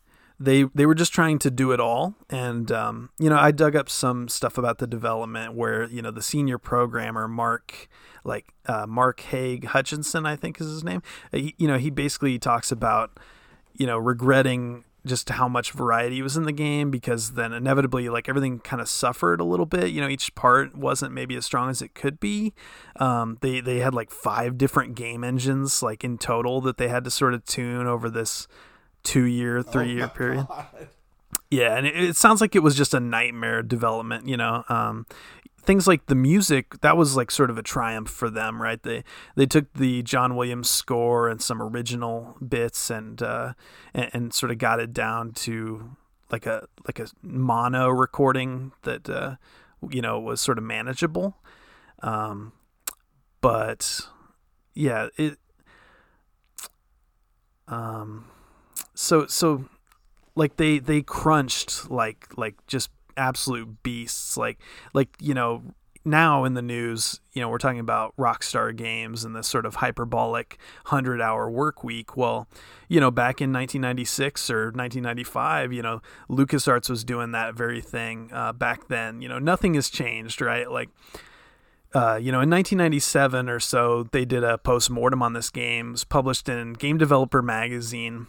[0.40, 2.14] they they were just trying to do it all.
[2.30, 6.10] And um, you know, I dug up some stuff about the development where you know
[6.10, 7.88] the senior programmer Mark,
[8.24, 11.02] like uh, Mark Haigh-Hutchinson, I think is his name.
[11.30, 13.20] He, you know, he basically talks about
[13.74, 18.28] you know regretting just how much variety was in the game because then inevitably like
[18.28, 19.90] everything kind of suffered a little bit.
[19.90, 22.52] You know each part wasn't maybe as strong as it could be.
[22.96, 27.04] Um, they they had like five different game engines like in total that they had
[27.04, 28.46] to sort of tune over this
[29.02, 30.46] two year three year period.
[31.50, 34.64] Yeah and it, it sounds like it was just a nightmare development you know?
[34.68, 35.06] Um,
[35.62, 38.82] things like the music that was like sort of a triumph for them right?
[38.82, 39.04] They
[39.36, 43.54] they took the john williams score and some original bits and uh
[43.94, 45.96] and, and sort of got it down to
[46.30, 49.36] like a like a mono recording that uh
[49.90, 51.36] you know was sort of manageable.
[52.02, 52.52] Um
[53.40, 54.08] but
[54.74, 55.38] yeah it
[57.68, 58.26] um
[58.94, 59.68] so so
[60.34, 64.58] like they they crunched like like just absolute beasts like
[64.94, 65.62] like you know
[66.04, 69.76] now in the news you know we're talking about rockstar games and this sort of
[69.76, 72.48] hyperbolic 100 hour work week well
[72.88, 78.30] you know back in 1996 or 1995 you know lucasarts was doing that very thing
[78.32, 80.88] uh, back then you know nothing has changed right like
[81.94, 85.88] uh, you know, in 1997 or so, they did a post mortem on this game.
[85.88, 88.28] It was published in Game Developer Magazine.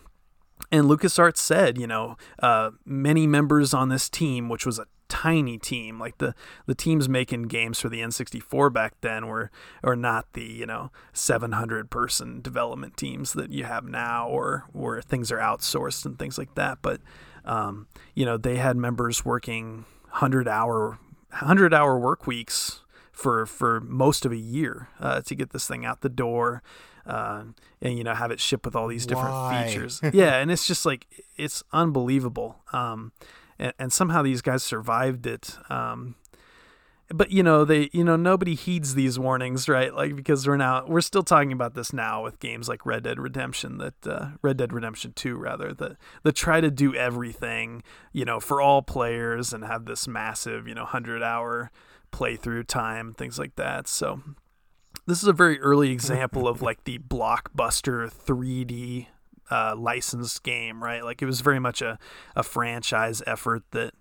[0.73, 5.59] And LucasArts said, you know, uh, many members on this team, which was a tiny
[5.59, 6.33] team, like the
[6.65, 9.51] the teams making games for the N64 back then were
[9.83, 14.99] or not the you know 700 person development teams that you have now, or where
[14.99, 16.79] things are outsourced and things like that.
[16.81, 17.01] But
[17.45, 20.97] um, you know, they had members working hundred hour
[21.33, 22.81] hundred hour work weeks
[23.11, 26.63] for for most of a year uh, to get this thing out the door.
[27.05, 27.43] Uh,
[27.81, 29.65] and you know have it ship with all these different Why?
[29.67, 30.01] features.
[30.13, 32.61] yeah, and it's just like it's unbelievable.
[32.71, 33.11] Um,
[33.59, 35.57] and, and somehow these guys survived it.
[35.69, 36.15] Um,
[37.09, 40.85] but you know they you know nobody heeds these warnings right like because we're now
[40.87, 44.57] we're still talking about this now with games like red dead redemption that uh, red
[44.57, 49.53] dead redemption 2 rather that that try to do everything you know for all players
[49.53, 51.71] and have this massive you know 100 hour
[52.11, 54.21] playthrough time things like that so
[55.05, 59.07] this is a very early example of like the blockbuster 3d
[59.51, 61.03] uh, licensed game right?
[61.03, 61.99] Like it was very much a,
[62.35, 63.93] a franchise effort that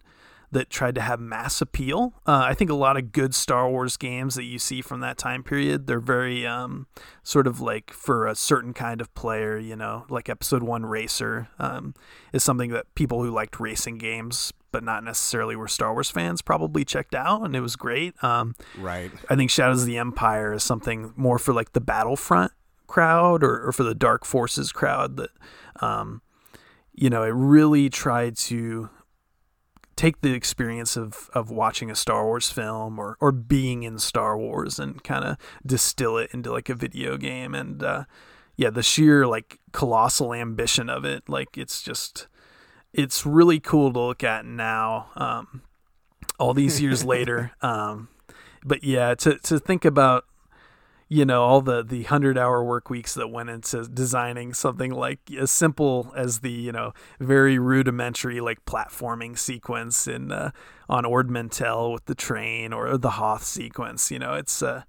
[0.53, 2.12] that tried to have mass appeal.
[2.27, 5.19] Uh, I think a lot of good Star Wars games that you see from that
[5.19, 6.87] time period, they're very um,
[7.23, 11.49] sort of like for a certain kind of player, you know, like Episode 1 Racer
[11.59, 11.95] um,
[12.33, 16.41] is something that people who liked racing games but not necessarily were Star Wars fans
[16.41, 18.15] probably checked out and it was great.
[18.25, 19.11] Um, Right.
[19.29, 22.53] I think Shadows of the Empire is something more for like the Battlefront
[22.87, 25.31] crowd or, or for the Dark Forces crowd that,
[25.81, 26.23] um,
[26.95, 28.91] you know, it really tried to
[29.97, 34.37] take the experience of, of watching a Star Wars film or, or being in Star
[34.37, 37.55] Wars and kind of distill it into like a video game.
[37.55, 38.05] And, uh,
[38.57, 42.29] yeah, the sheer like colossal ambition of it, like it's just,
[42.93, 45.11] it's really cool to look at now.
[45.17, 45.63] Um,
[46.39, 47.53] all these years later.
[47.63, 48.09] Um,
[48.65, 50.25] but yeah, to, to think about,
[51.12, 55.18] you know, all the, the hundred hour work weeks that went into designing something like
[55.38, 60.53] as simple as the, you know, very rudimentary like platforming sequence in, uh,
[60.88, 64.85] on Ord Mantell with the train or the Hoth sequence, you know, it's, uh,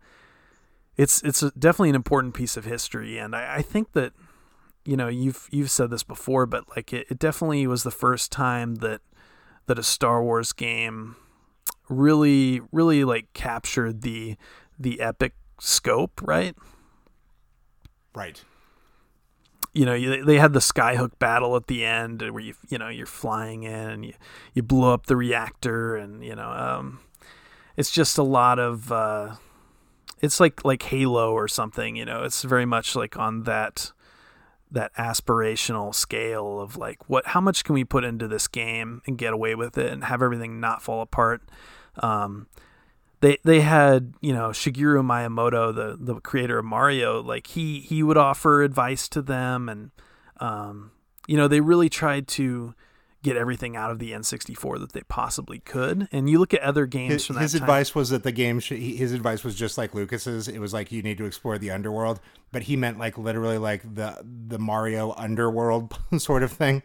[0.96, 3.18] it's, it's definitely an important piece of history.
[3.18, 4.14] And I, I think that,
[4.86, 8.32] you know, you've, you've said this before, but like it, it definitely was the first
[8.32, 9.02] time that,
[9.66, 11.18] that a Star Wars game
[11.90, 14.38] really really like captured the
[14.80, 16.56] the epic scope right
[18.16, 18.44] Right.
[19.74, 22.90] you know you, they had the skyhook battle at the end where you you know
[22.90, 24.14] you're flying in and you
[24.54, 27.00] you blow up the reactor and you know um
[27.76, 29.36] it's just a lot of uh
[30.22, 33.92] it's like like halo or something you know it's very much like on that
[34.70, 39.18] that aspirational scale of like what how much can we put into this game and
[39.18, 41.42] get away with it and have everything not fall apart
[41.98, 42.46] um
[43.24, 48.04] they they had you know Shigeru Miyamoto the the creator of Mario like he he
[48.04, 49.92] would offer advice to them and
[50.40, 50.92] um
[51.26, 52.76] you know they really tried to
[53.24, 56.86] get everything out of the N64 that they possibly could and you look at other
[56.86, 59.56] games His, from that his time advice was that the game should, his advice was
[59.56, 60.50] just like Lucas's.
[60.50, 62.20] It was like you need to explore the underworld,
[62.52, 66.84] but he meant like literally like the the Mario underworld sort of thing.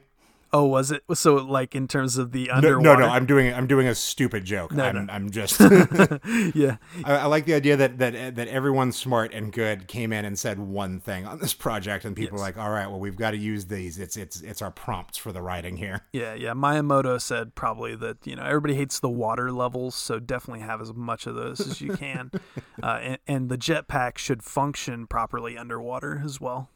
[0.52, 3.52] Oh was it so like in terms of the No, underwater no, no, I'm doing
[3.52, 4.72] I'm doing a stupid joke.
[4.72, 5.12] No, I'm no.
[5.12, 5.60] I'm just
[6.54, 10.38] yeah I like the idea that that that everyone smart and good came in and
[10.38, 12.32] said one thing on this project, and people Yes.
[12.40, 13.98] were like, all right, well, we've got to use these.
[13.98, 16.02] It's it's it's our prompts for the writing here.
[16.12, 16.52] Yeah, yeah.
[16.52, 20.92] Miyamoto said probably that you know everybody hates the water levels, so definitely have as
[20.92, 22.30] much of those as you can,
[22.82, 26.70] uh, and, and the jetpack should function properly underwater as well.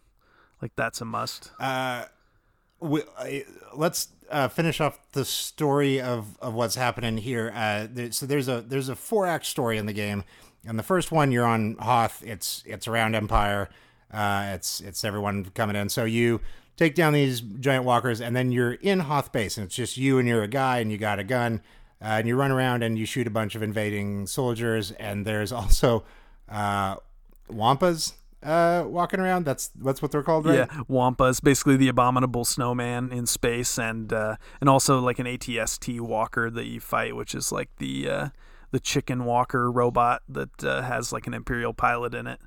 [0.61, 1.51] Like that's a must.
[1.59, 2.05] Uh,
[2.83, 3.03] we,
[3.75, 7.53] let's uh, finish off the story of, of what's happening here.
[7.55, 10.25] Uh, there, so there's a there's a four act story in the game,
[10.67, 12.23] and the first one you're on Hoth.
[12.25, 13.69] It's it's around Empire.
[14.13, 15.89] Uh, it's it's everyone coming in.
[15.89, 16.41] So you
[16.77, 20.19] take down these giant walkers, and then you're in Hoth base, and it's just you
[20.19, 21.63] and you're a guy, and you got a gun,
[22.01, 25.53] uh, and you run around and you shoot a bunch of invading soldiers, and there's
[25.53, 26.05] also
[26.49, 26.97] uh,
[27.51, 29.45] wampas uh, walking around.
[29.45, 30.55] That's that's what they're called, right?
[30.55, 35.27] Yeah, Wampa is basically the abominable snowman in space, and uh, and also like an
[35.27, 38.29] ATST walker that you fight, which is like the uh,
[38.71, 42.41] the chicken walker robot that uh, has like an imperial pilot in it.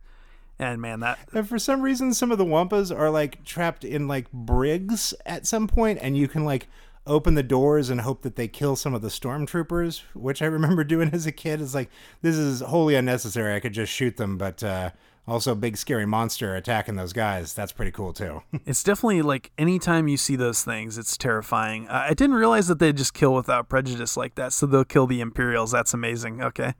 [0.57, 4.07] And man, that And for some reason, some of the Wampas are like trapped in
[4.07, 6.67] like brigs at some point, and you can like
[7.07, 10.83] open the doors and hope that they kill some of the stormtroopers, which I remember
[10.85, 11.61] doing as a kid.
[11.61, 11.89] Is like
[12.21, 13.53] this is wholly unnecessary.
[13.53, 14.91] I could just shoot them, but uh,
[15.27, 17.53] also big scary monster attacking those guys.
[17.53, 18.41] That's pretty cool too.
[18.65, 21.87] It's definitely like anytime you see those things, it's terrifying.
[21.87, 24.53] I I didn't realize that they just kill without prejudice like that.
[24.53, 25.71] So they'll kill the Imperials.
[25.71, 26.41] That's amazing.
[26.41, 26.73] Okay.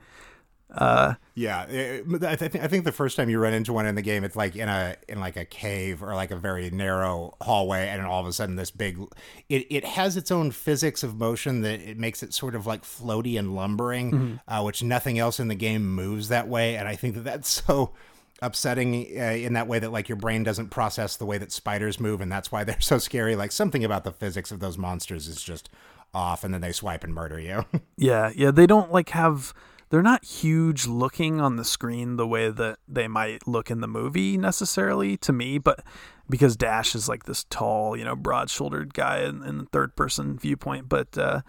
[0.74, 4.02] Uh, yeah, I, th- I think the first time you run into one in the
[4.02, 7.88] game, it's like in a in like a cave or like a very narrow hallway,
[7.88, 9.00] and all of a sudden this big,
[9.48, 12.84] it it has its own physics of motion that it makes it sort of like
[12.84, 14.36] floaty and lumbering, mm-hmm.
[14.48, 17.50] uh, which nothing else in the game moves that way, and I think that that's
[17.66, 17.94] so
[18.42, 22.00] upsetting uh, in that way that like your brain doesn't process the way that spiders
[22.00, 23.36] move, and that's why they're so scary.
[23.36, 25.70] Like something about the physics of those monsters is just
[26.14, 27.66] off, and then they swipe and murder you.
[27.98, 29.54] yeah, yeah, they don't like have
[29.90, 33.88] they're not huge looking on the screen the way that they might look in the
[33.88, 35.84] movie necessarily to me, but
[36.30, 40.90] because Dash is like this tall, you know, broad-shouldered guy in, in the third-person viewpoint,
[40.90, 41.42] but uh,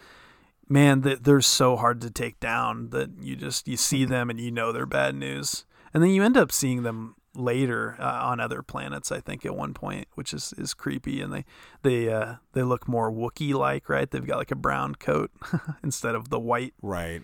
[0.69, 4.51] man, they're so hard to take down that you just you see them and you
[4.51, 5.65] know they're bad news,
[5.97, 9.11] and then you end up seeing them later uh, on other planets.
[9.11, 11.47] I think at one point, which is, is creepy, and they
[11.81, 14.11] they uh, they look more Wookiee like, right?
[14.11, 15.31] They've got like a brown coat
[15.83, 17.23] instead of the white, right?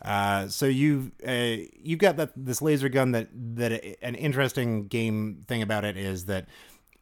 [0.00, 5.44] Uh, so you uh, you've got that this laser gun that that an interesting game
[5.46, 6.46] thing about it is that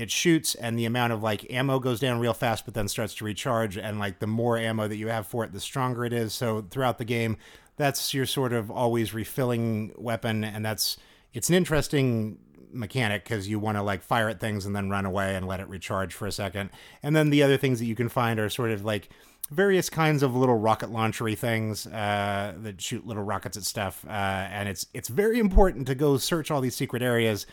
[0.01, 3.14] it shoots and the amount of like ammo goes down real fast but then starts
[3.14, 6.12] to recharge and like the more ammo that you have for it the stronger it
[6.12, 7.37] is so throughout the game
[7.77, 10.97] that's your sort of always refilling weapon and that's
[11.33, 12.39] it's an interesting
[12.75, 15.61] mechanic because you want to like fire at things and then run away and let
[15.61, 16.70] it recharge for a second.
[17.03, 19.09] And then the other things that you can find are sort of like
[19.51, 24.11] various kinds of little rocket launchery things uh, that shoot little rockets at stuff, uh,
[24.11, 27.47] and it's it's very important to go search all these secret areas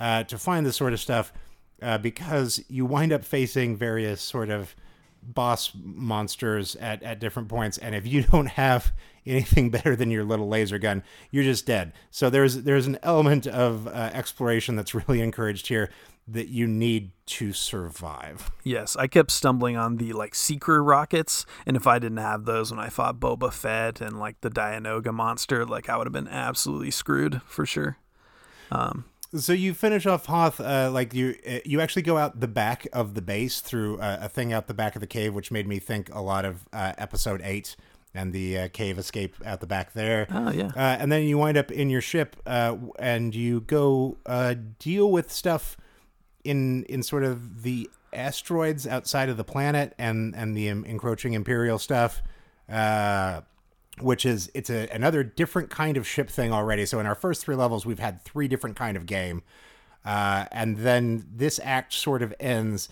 [0.00, 1.32] uh, to find this sort of stuff
[1.82, 4.74] uh, because you wind up facing various sort of
[5.34, 8.92] boss monsters at, at different points and if you don't have
[9.24, 13.46] anything better than your little laser gun you're just dead so there's there's an element
[13.46, 15.90] of uh, exploration that's really encouraged here
[16.28, 18.50] that you need to survive.
[18.64, 22.70] Yes, I kept stumbling on the like seeker rockets, and if I didn't have those
[22.70, 26.28] when I fought Boba Fett and like the Dianoga monster, like I would have been
[26.28, 27.98] absolutely screwed for sure.
[28.72, 29.04] Um,
[29.38, 32.86] so you finish off Hoth, uh, like you uh, you actually go out the back
[32.92, 35.66] of the base through a, a, thing out the back of the cave, which made
[35.66, 37.76] me think a lot of uh, Episode Eight
[38.14, 40.26] and the uh, cave escape out the back there.
[40.30, 40.72] Oh yeah.
[40.74, 44.16] Uh, and then you wind up in your ship, uh, and you go
[44.78, 45.76] deal with stuff
[46.44, 51.78] in in sort of the asteroids outside of the planet and and the encroaching imperial
[51.78, 52.22] stuff
[52.68, 53.40] uh,
[54.00, 57.42] which is it's a, another different kind of ship thing already so in our first
[57.42, 59.42] three levels we've had three different kind of game
[60.04, 62.88] uh, and then this act sort of ends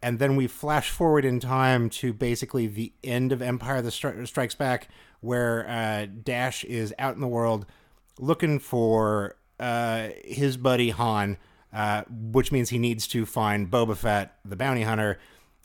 [0.00, 4.54] and then we flash forward in time to basically the end of empire Stri- strikes
[4.54, 4.88] back
[5.20, 7.66] where uh, dash is out in the world
[8.18, 11.36] looking for uh, his buddy han
[11.72, 15.18] uh, which means he needs to find Boba Fett, the bounty hunter.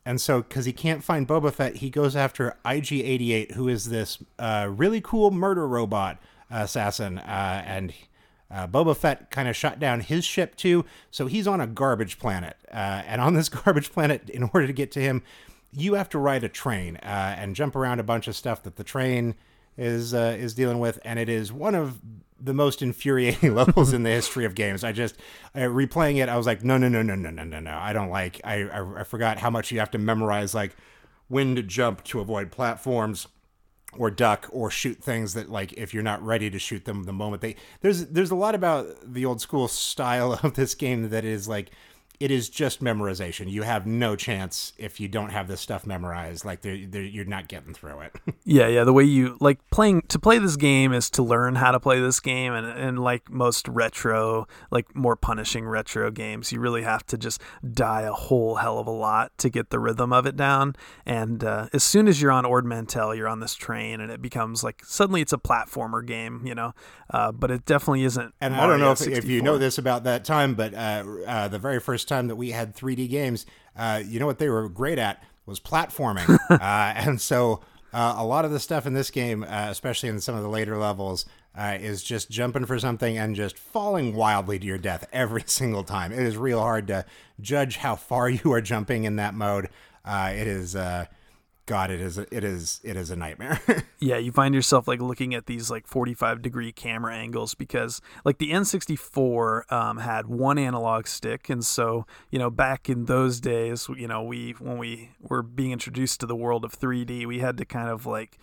[0.05, 3.85] And so, because he can't find Boba Fett, he goes after IG 88, who is
[3.85, 7.19] this uh, really cool murder robot assassin.
[7.19, 7.93] Uh, and
[8.51, 10.83] uh, Boba Fett kind of shot down his ship too.
[11.09, 12.57] So he's on a garbage planet.
[12.71, 15.23] Uh, and on this garbage planet, in order to get to him,
[15.71, 18.83] you have to ride a train and jump around a bunch of stuff that the
[18.83, 19.35] train
[19.77, 20.99] is is dealing with.
[21.03, 21.99] And it is one of
[22.39, 24.83] the most infuriating levels in the history of games.
[24.83, 25.15] I just
[25.55, 27.77] uh, replaying it, I was like, no, no, no, no, no, no, no, no.
[27.77, 28.41] I don't like.
[28.43, 30.75] I, I I forgot how much you have to memorize like
[31.27, 33.27] when to jump to avoid platforms
[33.97, 37.13] or duck or shoot things that like if you're not ready to shoot them the
[37.13, 41.25] moment they there's there's a lot about the old school style of this game that
[41.25, 41.71] is like
[42.23, 43.51] it is just memorization.
[43.51, 46.45] You have no chance if you don't have this stuff memorized.
[46.45, 48.15] Like they're, they're, you're not getting through it.
[48.45, 48.85] yeah, yeah.
[48.85, 51.99] The way you like playing to play this game is to learn how to play
[51.99, 57.05] this game, and and like most retro, like more punishing retro games, you really have
[57.07, 57.41] to just
[57.73, 60.77] die a whole hell of a lot to get the rhythm of it down.
[61.05, 64.21] And uh, as soon as you're on Ord Mantell, you're on this train, and it
[64.21, 66.73] becomes like suddenly it's a platformer game, you know.
[67.09, 68.33] Uh, but it definitely isn't.
[68.39, 71.03] And Mario I don't know if, if, you know this about that time, but uh,
[71.27, 73.45] uh the very first time that we had 3D games,
[73.75, 77.61] uh, you know what they were great at was platforming, uh, and so
[77.93, 80.49] uh, a lot of the stuff in this game, uh, especially in some of the
[80.49, 85.07] later levels, uh, is just jumping for something and just falling wildly to your death
[85.13, 86.11] every single time.
[86.11, 87.05] It is real hard to
[87.39, 89.69] judge how far you are jumping in that mode.
[90.03, 90.75] Uh, it is
[91.65, 93.61] God, it is it is it is a nightmare.
[93.99, 98.37] yeah, you find yourself like looking at these like 45 degree camera angles because like
[98.37, 103.87] the N64 um, had one analog stick, and so you know back in those days,
[103.95, 107.57] you know we when we were being introduced to the world of 3D, we had
[107.57, 108.37] to kind of like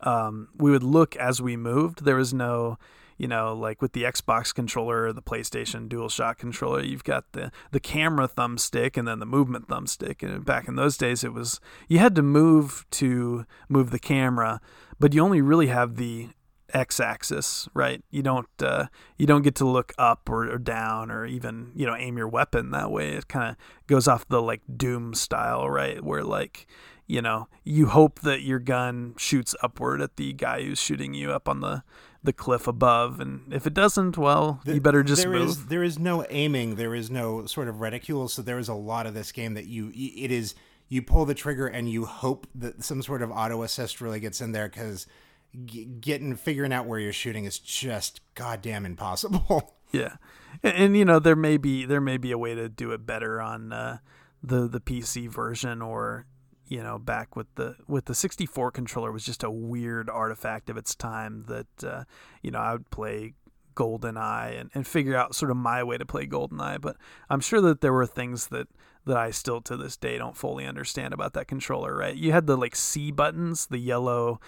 [0.00, 2.06] um, we would look as we moved.
[2.06, 2.78] There was no
[3.16, 7.50] you know, like with the Xbox controller or the PlayStation DualShock controller, you've got the
[7.70, 10.22] the camera thumbstick and then the movement thumbstick.
[10.22, 14.60] And back in those days, it was you had to move to move the camera,
[14.98, 16.30] but you only really have the
[16.74, 18.02] x-axis, right?
[18.10, 18.86] You don't uh,
[19.16, 22.28] you don't get to look up or, or, down or even you know aim your
[22.28, 23.10] weapon that way.
[23.10, 23.56] It kind of
[23.86, 26.02] goes off the like Doom style, right?
[26.02, 26.66] Where like
[27.06, 31.30] you know you hope that your gun shoots upward at the guy who's shooting you
[31.30, 31.82] up on the
[32.24, 35.48] the cliff above, and if it doesn't, well, the, you better just there move.
[35.48, 36.76] Is, there is no aiming.
[36.76, 38.28] There is no sort of reticule.
[38.28, 40.54] So there is a lot of this game that you it is
[40.88, 44.40] you pull the trigger and you hope that some sort of auto assist really gets
[44.40, 45.06] in there because
[46.00, 49.76] getting figuring out where you're shooting is just goddamn impossible.
[49.94, 50.16] Yeah,
[50.62, 53.04] and, and, you know there may be there may be a way to do it
[53.04, 53.98] better on uh,
[54.42, 56.24] the the PC version, or
[56.68, 60.76] you know back with the with the 64 controller was just a weird artifact of
[60.76, 62.04] its time that uh,
[62.42, 63.34] you know I would play
[63.74, 66.78] GoldenEye and, and figure out sort of my way to play Golden Eye.
[66.78, 66.96] But
[67.30, 68.68] I'm sure that there were things that
[69.04, 71.96] that I still to this day don't fully understand about that controller.
[71.96, 72.14] Right?
[72.14, 74.40] You had the like C buttons, the yellow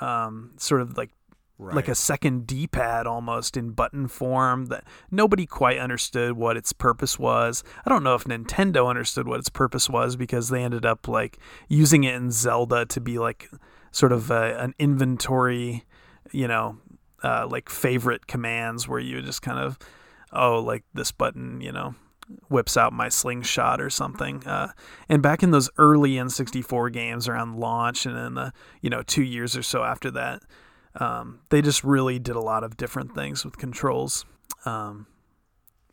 [0.00, 1.10] um, sort of like
[1.58, 1.74] Right.
[1.74, 7.18] like a second D-pad almost in button form that nobody quite understood what its purpose
[7.18, 7.64] was.
[7.86, 11.38] I don't know if Nintendo understood what its purpose was because they ended up like
[11.66, 13.48] using it in Zelda to be like
[13.90, 15.86] sort of a, an inventory,
[16.30, 16.76] you know,
[17.24, 19.78] uh, like favorite commands where you just kind of
[20.32, 21.94] oh like this button, you know,
[22.48, 24.46] whips out my slingshot or something.
[24.46, 24.72] Uh,
[25.08, 29.22] and back in those early N64 games around launch and in the, you know, two
[29.22, 30.42] years or so after that,
[31.00, 34.24] um, they just really did a lot of different things with controls.
[34.64, 35.06] Um,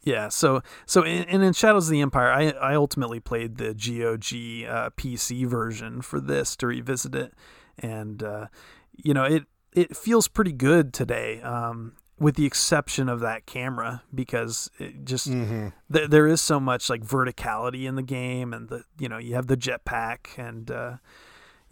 [0.04, 3.74] yeah, so so in, and in Shadows of the Empire, I I ultimately played the
[3.74, 7.34] GOG uh, PC version for this to revisit it,
[7.80, 8.47] and uh,
[8.95, 11.41] you know it it feels pretty good today.
[11.41, 15.70] Um, with the exception of that camera because it just mm-hmm.
[15.91, 19.36] th- there is so much like verticality in the game and the you know you
[19.36, 20.97] have the jetpack and uh,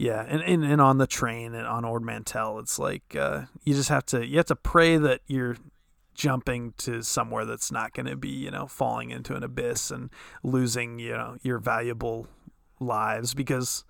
[0.02, 3.74] yeah and, and, and on the train and on Ord Mantell it's like uh, you
[3.74, 5.58] just have to you have to pray that you're
[6.14, 10.10] jumping to somewhere that's not going to be you know falling into an abyss and
[10.44, 12.28] losing you know your valuable
[12.80, 13.84] lives because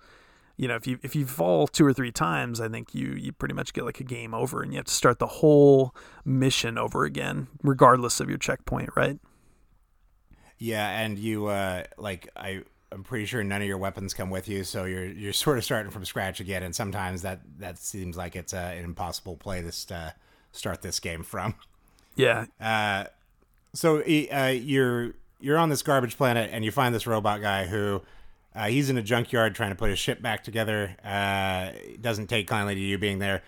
[0.56, 3.32] you know, if you if you fall two or three times, I think you you
[3.32, 5.94] pretty much get like a game over, and you have to start the whole
[6.24, 9.18] mission over again, regardless of your checkpoint, right?
[10.58, 12.62] Yeah, and you uh, like I
[12.92, 15.64] I'm pretty sure none of your weapons come with you, so you're you're sort of
[15.64, 19.62] starting from scratch again, and sometimes that that seems like it's uh, an impossible play
[19.62, 20.10] to uh,
[20.52, 21.54] start this game from.
[22.14, 22.46] Yeah.
[22.60, 23.04] Uh,
[23.74, 28.02] so uh, you're you're on this garbage planet, and you find this robot guy who
[28.54, 30.96] uh, he's in a junkyard trying to put his ship back together.
[31.04, 31.70] Uh,
[32.00, 33.42] doesn't take kindly to you being there.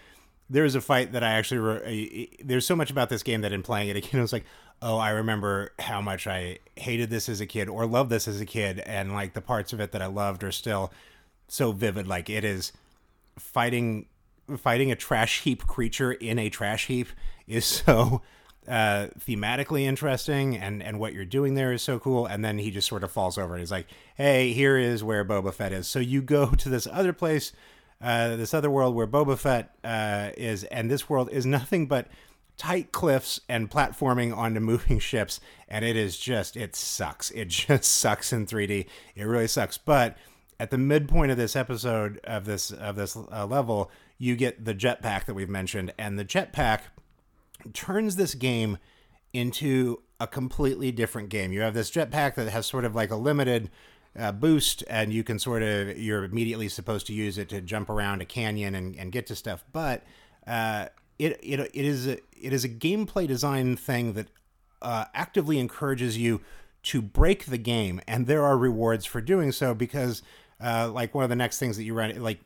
[0.51, 1.59] There was a fight that I actually.
[1.59, 4.45] Re- there's so much about this game that in playing it again, I was like,
[4.83, 8.41] oh, I remember how much I hated this as a kid or loved this as
[8.41, 10.93] a kid, and like the parts of it that I loved are still
[11.49, 12.07] so vivid.
[12.07, 12.73] Like it is
[13.39, 14.07] fighting
[14.59, 17.09] fighting a trash heap creature in a trash heap
[17.47, 18.23] is so
[18.69, 22.71] uh, thematically interesting and and what you're doing there is so cool and then he
[22.71, 25.87] just sort of falls over and he's like hey here is where boba fett is
[25.87, 27.53] so you go to this other place
[28.01, 32.09] uh, this other world where boba fett uh, is and this world is nothing but
[32.57, 37.85] tight cliffs and platforming onto moving ships and it is just it sucks it just
[37.85, 40.17] sucks in 3d it really sucks but
[40.61, 44.75] at the midpoint of this episode of this of this uh, level you get the
[44.75, 46.81] jetpack that we've mentioned and the jetpack
[47.73, 48.79] turns this game
[49.33, 51.53] into a completely different game.
[51.53, 53.71] You have this jetpack that has sort of like a limited
[54.19, 57.91] uh, boost, and you can sort of you're immediately supposed to use it to jump
[57.91, 59.65] around a canyon and, and get to stuff.
[59.73, 60.05] But
[60.47, 60.87] uh,
[61.19, 64.29] it it it is a, it is a gameplay design thing that
[64.83, 66.41] uh, actively encourages you
[66.85, 70.23] to break the game, and there are rewards for doing so because.
[70.63, 72.39] Uh, like one of the next things that you run, like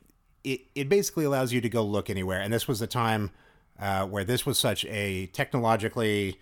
[0.43, 2.41] it, it basically allows you to go look anywhere.
[2.41, 3.31] And this was the time
[3.79, 6.39] uh, where this was such a technologically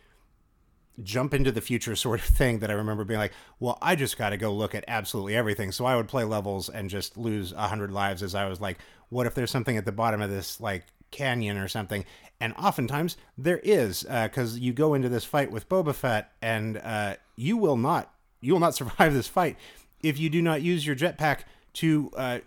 [1.02, 4.16] jump into the future sort of thing that I remember being like, well, I just
[4.16, 5.72] got to go look at absolutely everything.
[5.72, 8.78] So I would play levels and just lose a hundred lives as I was like,
[9.08, 10.84] what if there's something at the bottom of this like
[11.16, 12.04] canyon or something?
[12.40, 16.76] And oftentimes there is, because uh, you go into this fight with Boba Fett and
[16.78, 19.56] uh, you will not, you will not survive this fight
[20.02, 21.40] if you do not use your jetpack
[21.74, 22.38] to uh,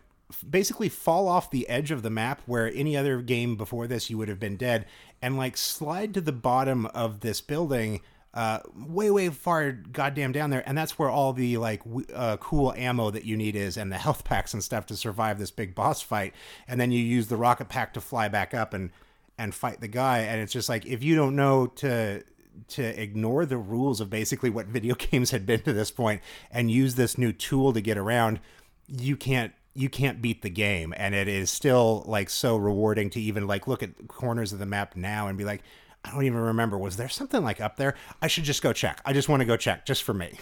[0.47, 4.17] basically fall off the edge of the map where any other game before this you
[4.17, 4.85] would have been dead
[5.21, 7.99] and like slide to the bottom of this building
[8.33, 10.63] uh, way way far goddamn down there.
[10.67, 11.81] And that's where all the like
[12.13, 15.39] uh, cool ammo that you need is and the health packs and stuff to survive
[15.39, 16.33] this big boss fight.
[16.67, 18.91] And then you use the rocket pack to fly back up and
[19.37, 20.19] and fight the guy.
[20.19, 22.23] And it's just like if you don't know to
[22.67, 26.21] to ignore the rules of basically what video games had been to this point
[26.51, 28.39] and use this new tool to get around
[28.87, 30.93] you can't you can't beat the game.
[30.97, 34.65] And it is still like so rewarding to even like look at corners of the
[34.65, 35.61] map now and be like
[36.03, 36.77] I don't even remember.
[36.77, 37.95] Was there something like up there?
[38.21, 39.01] I should just go check.
[39.05, 40.33] I just want to go check just for me.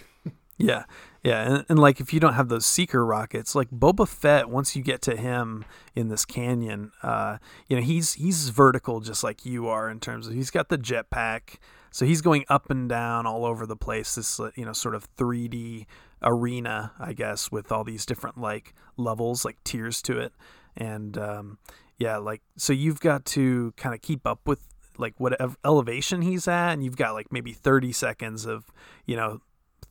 [0.60, 0.86] Yeah,
[1.24, 4.76] yeah, and, and like if you don't have those seeker rockets, like Boba Fett, once
[4.76, 7.38] you get to him in this canyon, uh,
[7.68, 10.78] you know he's he's vertical just like you are in terms of he's got the
[10.80, 11.58] jetpack,
[11.92, 14.16] so he's going up and down all over the place.
[14.16, 15.86] This uh, you know sort of 3D
[16.24, 20.34] arena, I guess, with all these different like levels, like tiers to it,
[20.76, 21.60] and um,
[22.00, 24.67] yeah, like so you've got to kind of keep up with
[25.00, 28.66] like what elevation he's at and you've got like maybe 30 seconds of
[29.06, 29.42] you know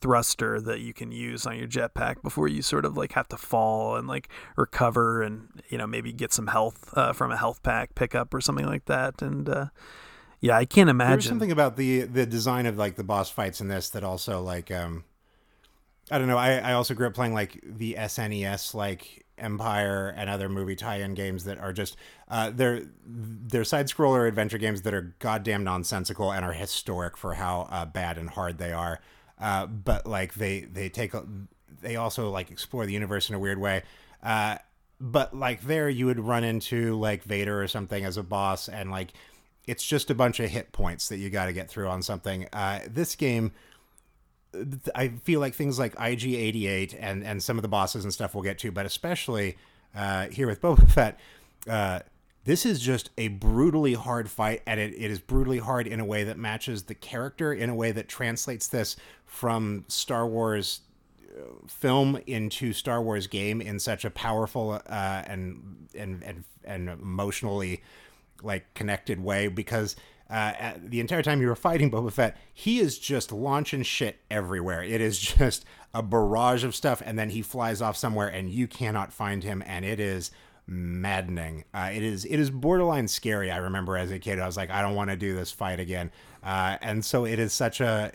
[0.01, 3.37] thruster that you can use on your jetpack before you sort of like have to
[3.37, 7.63] fall and like recover and you know maybe get some health uh, from a health
[7.63, 9.23] pack pickup or something like that.
[9.23, 9.67] And uh,
[10.41, 13.61] yeah i can't imagine there's something about the the design of like the boss fights
[13.61, 15.05] in this that also like um
[16.11, 20.31] i don't know i i also grew up playing like the snes like empire and
[20.31, 21.97] other movie tie-in games that are just
[22.29, 27.35] uh, they're they're side scroller adventure games that are goddamn nonsensical and are historic for
[27.35, 29.01] how uh, bad and hard they are
[29.39, 31.13] uh, but like they they take
[31.81, 33.83] they also like explore the universe in a weird way.
[34.23, 34.57] Uh,
[35.01, 38.91] but like there, you would run into like Vader or something as a boss, and
[38.91, 39.13] like
[39.67, 42.49] it's just a bunch of hit points that you got to get through on something.
[42.53, 43.53] Uh, this game.
[44.95, 48.45] I feel like things like IG88 and, and some of the bosses and stuff we'll
[48.45, 49.57] get to, but especially
[49.95, 51.19] uh, here with Boba Fett,
[51.69, 52.01] uh,
[52.45, 56.05] this is just a brutally hard fight, and it, it is brutally hard in a
[56.05, 60.83] way that matches the character, in a way that translates this from Star Wars
[61.25, 66.89] uh, film into Star Wars game in such a powerful uh, and, and and and
[66.89, 67.83] emotionally
[68.43, 69.97] like connected way because
[70.29, 74.83] uh, the entire time you were fighting Boba Fett, he is just launching shit everywhere.
[74.83, 75.65] It is just
[75.95, 79.63] a barrage of stuff, and then he flies off somewhere, and you cannot find him,
[79.67, 80.31] and it is
[80.67, 81.65] maddening.
[81.73, 83.51] Uh, it is it is borderline scary.
[83.51, 85.79] I remember as a kid, I was like, I don't want to do this fight
[85.79, 86.11] again.
[86.43, 88.13] Uh, and so it is such a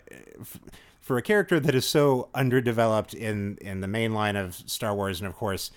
[1.00, 5.20] for a character that is so underdeveloped in in the main line of Star Wars,
[5.20, 5.70] and of course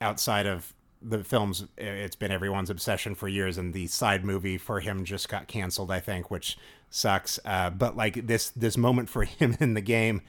[0.00, 3.58] outside of the films, it's been everyone's obsession for years.
[3.58, 6.56] And the side movie for him just got canceled, I think, which
[6.90, 7.38] sucks.
[7.44, 10.22] Uh, but like this this moment for him in the game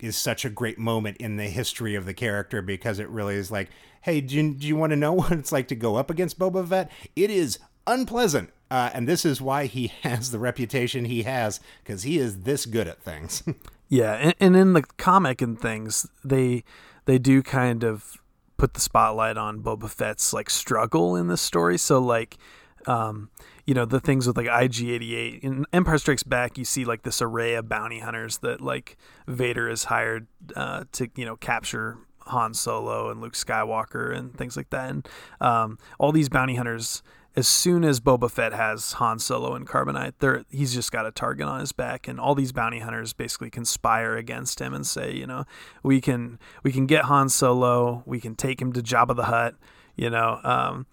[0.00, 3.50] is such a great moment in the history of the character because it really is
[3.50, 3.70] like,
[4.02, 6.38] hey, do you, do you want to know what it's like to go up against
[6.38, 6.90] Boba Fett?
[7.16, 8.50] It is unpleasant.
[8.70, 12.66] Uh, and this is why he has the reputation he has because he is this
[12.66, 13.42] good at things.
[13.88, 16.64] yeah, and, and in the comic and things, they
[17.04, 18.21] they do kind of
[18.62, 21.76] put the spotlight on Boba Fett's like struggle in this story.
[21.76, 22.38] So like,
[22.86, 23.28] um,
[23.66, 27.20] you know the things with like IG88 in Empire Strikes Back you see like this
[27.20, 28.96] array of bounty hunters that like
[29.26, 34.56] Vader is hired uh, to you know capture Han Solo and Luke Skywalker and things
[34.56, 35.08] like that and
[35.40, 37.02] um, all these bounty hunters
[37.34, 41.10] as soon as Boba Fett has Han Solo and Carbonite there he's just got a
[41.10, 45.14] target on his back and all these bounty hunters basically conspire against him and say
[45.14, 45.44] you know
[45.82, 49.54] we can we can get Han Solo we can take him to Jabba the Hutt
[49.96, 50.86] you know um,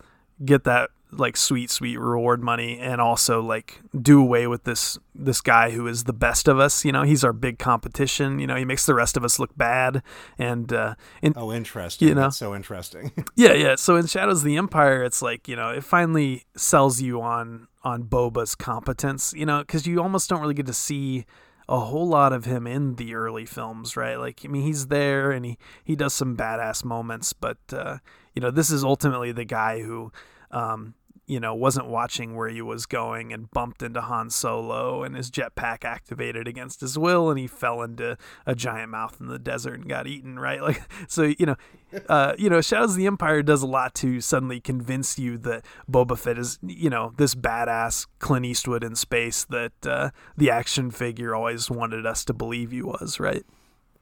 [0.43, 5.41] get that like sweet sweet reward money and also like do away with this this
[5.41, 7.03] guy who is the best of us you know?
[7.03, 8.55] He's our big competition you know?
[8.55, 10.03] He makes the rest of us look bad
[10.37, 10.95] and uh
[11.35, 12.07] oh interesting.
[12.07, 12.23] you know?
[12.23, 13.11] That's so interesting.
[13.35, 13.75] Yeah yeah.
[13.75, 17.67] So in shadows of the empire it's like you know it finally sells you on
[17.83, 19.59] on boba's competence you know?
[19.59, 21.25] Because you almost don't really get to see
[21.67, 24.15] a whole lot of him in the early films right?
[24.17, 27.97] Like i mean he's there and he he does some badass moments but uh
[28.35, 30.11] you know this is ultimately the guy who
[30.51, 30.95] um,
[31.29, 35.29] you know, wasn't watching where he was going and bumped into Han Solo and his
[35.29, 38.17] jetpack activated against his will and he fell into
[38.47, 40.59] a giant mouth in the desert and got eaten, right?
[40.69, 41.55] Like, so, you know,
[42.09, 45.65] uh, you know, Shadows of the Empire does a lot to suddenly convince you that
[45.89, 50.91] Boba Fett is, you know, this badass Clint Eastwood in space that uh, the action
[50.91, 53.45] figure always wanted us to believe he was, right?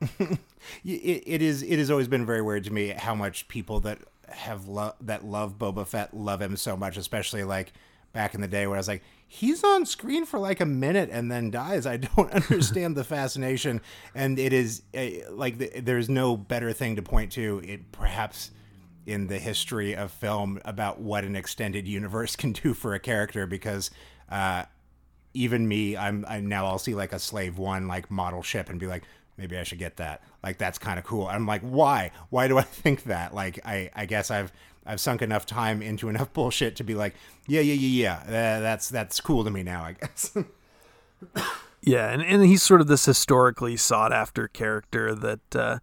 [0.19, 0.39] it,
[0.84, 1.63] it is.
[1.63, 3.99] It has always been very weird to me how much people that
[4.30, 7.73] have lo- that love Boba Fett love him so much, especially like
[8.13, 11.09] back in the day where I was like, he's on screen for like a minute
[11.11, 11.86] and then dies.
[11.86, 13.82] I don't understand the fascination,
[14.15, 17.61] and it is uh, like the, there's no better thing to point to.
[17.63, 18.51] It perhaps
[19.05, 23.47] in the history of film about what an extended universe can do for a character
[23.47, 23.89] because
[24.30, 24.63] uh,
[25.34, 28.80] even me, I'm, I'm now I'll see like a Slave One like model ship and
[28.80, 29.03] be like,
[29.38, 30.21] maybe I should get that.
[30.43, 31.27] Like that's kind of cool.
[31.27, 32.11] I'm like, why?
[32.29, 33.33] Why do I think that?
[33.33, 34.51] Like I I guess I've
[34.85, 37.15] I've sunk enough time into enough bullshit to be like,
[37.47, 38.57] yeah, yeah, yeah, yeah.
[38.57, 40.35] Uh, that's that's cool to me now, I guess.
[41.81, 45.79] yeah, and, and he's sort of this historically sought after character that uh,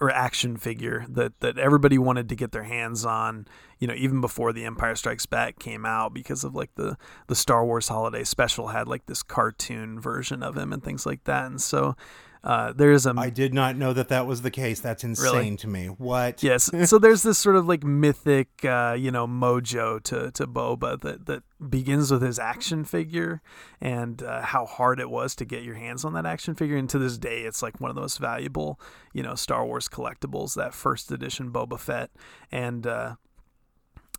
[0.00, 3.46] or action figure that that everybody wanted to get their hands on
[3.78, 6.96] you know even before the empire strikes back came out because of like the
[7.28, 11.24] the star wars holiday special had like this cartoon version of him and things like
[11.24, 11.96] that and so
[12.42, 13.12] uh, there's a.
[13.16, 14.80] I did not know that that was the case.
[14.80, 15.56] That's insane Really?
[15.56, 15.86] to me.
[15.86, 16.42] What?
[16.42, 16.70] Yes.
[16.88, 21.26] so there's this sort of like mythic, uh, you know, mojo to, to Boba that,
[21.26, 23.42] that begins with his action figure
[23.80, 26.76] and uh, how hard it was to get your hands on that action figure.
[26.76, 28.80] And to this day, it's like one of the most valuable,
[29.12, 32.10] you know, Star Wars collectibles, that first edition Boba Fett.
[32.50, 33.16] And uh,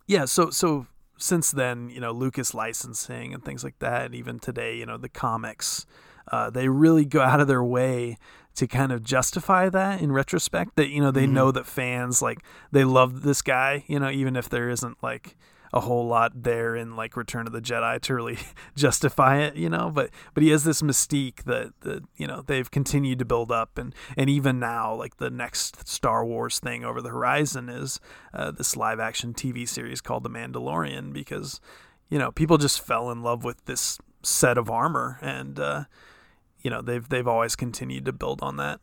[0.06, 0.86] yeah, so, so
[1.18, 4.96] since then, you know, Lucas licensing and things like that, and even today, you know,
[4.96, 5.86] the comics,
[6.30, 8.16] uh, they really go out of their way
[8.54, 12.42] to kind of justify that in retrospect that you know they know that fans like
[12.70, 15.36] they love this guy you know even if there isn't like
[15.72, 18.38] a whole lot there in like return of the jedi to really
[18.76, 19.90] justify it you know?
[19.92, 23.78] But but he has this mystique that that you know they've continued to build up.
[23.78, 28.00] And and even now like the next star wars thing over the horizon is
[28.34, 31.60] uh, this live action tv series called the mandalorian because
[32.10, 35.18] you know people just fell in love with this set of armor.
[35.22, 35.84] And uh
[36.62, 38.80] you know they've they've always continued to build on that.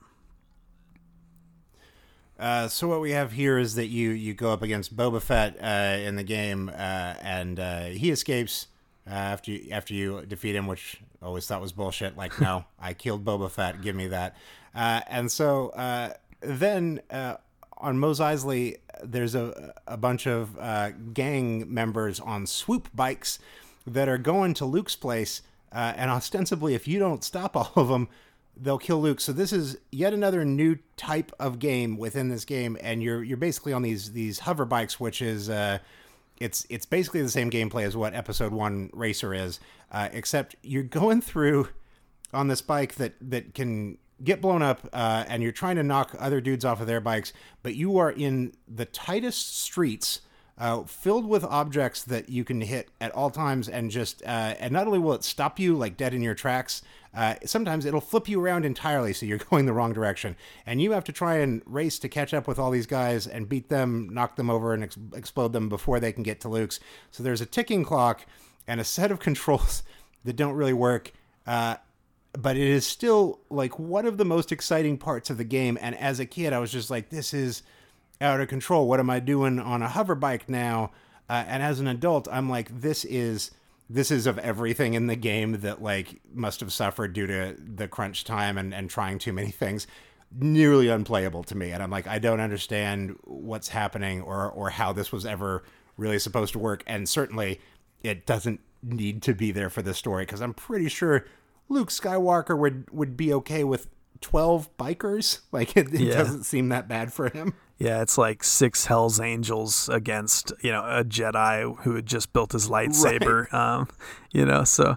[2.39, 5.57] Uh, so what we have here is that you you go up against Boba Fett
[5.61, 8.67] uh, in the game, uh, and uh, he escapes
[9.05, 12.15] uh, after you, after you defeat him, which I always thought was bullshit.
[12.15, 13.81] Like, no, I killed Boba Fett.
[13.81, 14.35] Give me that.
[14.73, 17.35] Uh, and so uh, then uh,
[17.77, 23.39] on Mos Eisley, there's a a bunch of uh, gang members on swoop bikes
[23.87, 25.41] that are going to Luke's place,
[25.71, 28.07] uh, and ostensibly, if you don't stop all of them,
[28.55, 29.19] they'll kill Luke.
[29.19, 33.37] So this is yet another new type of game within this game, and you're you're
[33.37, 35.79] basically on these these hover bikes, which is uh,
[36.39, 39.59] it's it's basically the same gameplay as what Episode One Racer is,
[39.91, 41.69] uh, except you're going through
[42.33, 46.15] on this bike that that can get blown up, uh, and you're trying to knock
[46.19, 47.31] other dudes off of their bikes,
[47.63, 50.21] but you are in the tightest streets.
[50.59, 54.73] Uh, filled with objects that you can hit at all times, and just uh, and
[54.73, 56.81] not only will it stop you like dead in your tracks,
[57.15, 60.35] uh, sometimes it'll flip you around entirely, so you're going the wrong direction,
[60.65, 63.47] and you have to try and race to catch up with all these guys and
[63.47, 66.79] beat them, knock them over, and ex- explode them before they can get to Luke's.
[67.09, 68.25] So there's a ticking clock
[68.67, 69.83] and a set of controls
[70.25, 71.13] that don't really work.
[71.47, 71.77] Uh,
[72.33, 75.77] but it is still like one of the most exciting parts of the game.
[75.81, 77.63] And as a kid, I was just like, this is
[78.21, 78.87] out of control.
[78.87, 80.91] What am I doing on a hover bike now?
[81.29, 83.51] Uh, and as an adult, I'm like, this is
[83.91, 87.87] this is of everything in the game that like must have suffered due to the
[87.87, 89.87] crunch time and, and trying too many things
[90.31, 94.93] nearly unplayable to me and i'm like i don't understand what's happening or or how
[94.93, 95.63] this was ever
[95.97, 97.59] really supposed to work and certainly
[98.03, 101.25] it doesn't need to be there for the story because i'm pretty sure
[101.67, 103.87] luke skywalker would would be okay with
[104.21, 106.13] 12 bikers like it, it Yeah.
[106.13, 110.83] doesn't seem that bad for him Yeah, it's like six Hell's Angels against you know
[110.83, 113.51] a Jedi who had just built his lightsaber.
[113.53, 113.87] Um,
[114.31, 114.95] you know, so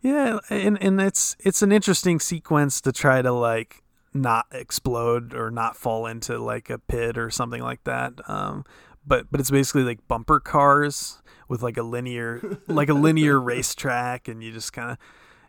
[0.00, 3.82] yeah, and and it's it's an interesting sequence to try to like
[4.14, 8.14] not explode or not fall into like a pit or something like that.
[8.28, 8.64] Um,
[9.06, 14.26] but but it's basically like bumper cars with like a linear like a linear racetrack,
[14.26, 14.98] and you just kind of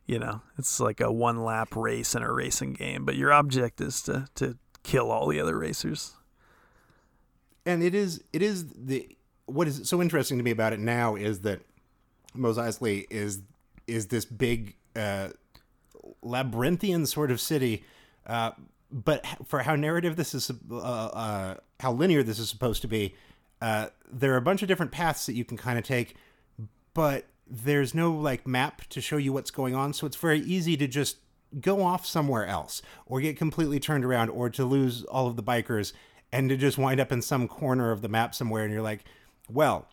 [0.06, 3.06] you know it's like a one lap race in a racing game.
[3.06, 6.16] But your object is to to kill all the other racers.
[7.66, 11.16] And it is it is the what is so interesting to me about it now
[11.16, 11.62] is that
[12.34, 13.42] Mos Eisley is
[13.88, 15.30] is this big uh,
[16.22, 17.84] labyrinthian sort of city,
[18.26, 18.52] uh,
[18.92, 23.16] but for how narrative this is, uh, uh, how linear this is supposed to be,
[23.62, 26.16] uh, there are a bunch of different paths that you can kind of take,
[26.94, 30.78] but there's no like map to show you what's going on, so it's very easy
[30.78, 31.18] to just
[31.60, 35.44] go off somewhere else or get completely turned around or to lose all of the
[35.44, 35.94] bikers
[36.34, 39.06] and to just wind up in some corner of the map somewhere and you're like,
[39.48, 39.88] well,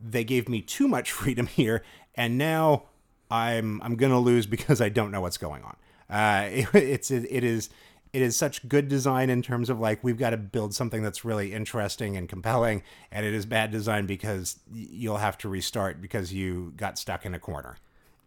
[0.00, 1.82] they gave me too much freedom here
[2.16, 2.82] and now
[3.30, 5.76] I'm I'm going to lose because I don't know what's going on.
[6.10, 7.70] Uh, it, it's it is
[8.12, 11.24] it is such good design in terms of like we've got to build something that's
[11.24, 16.32] really interesting and compelling and it is bad design because you'll have to restart because
[16.32, 17.76] you got stuck in a corner.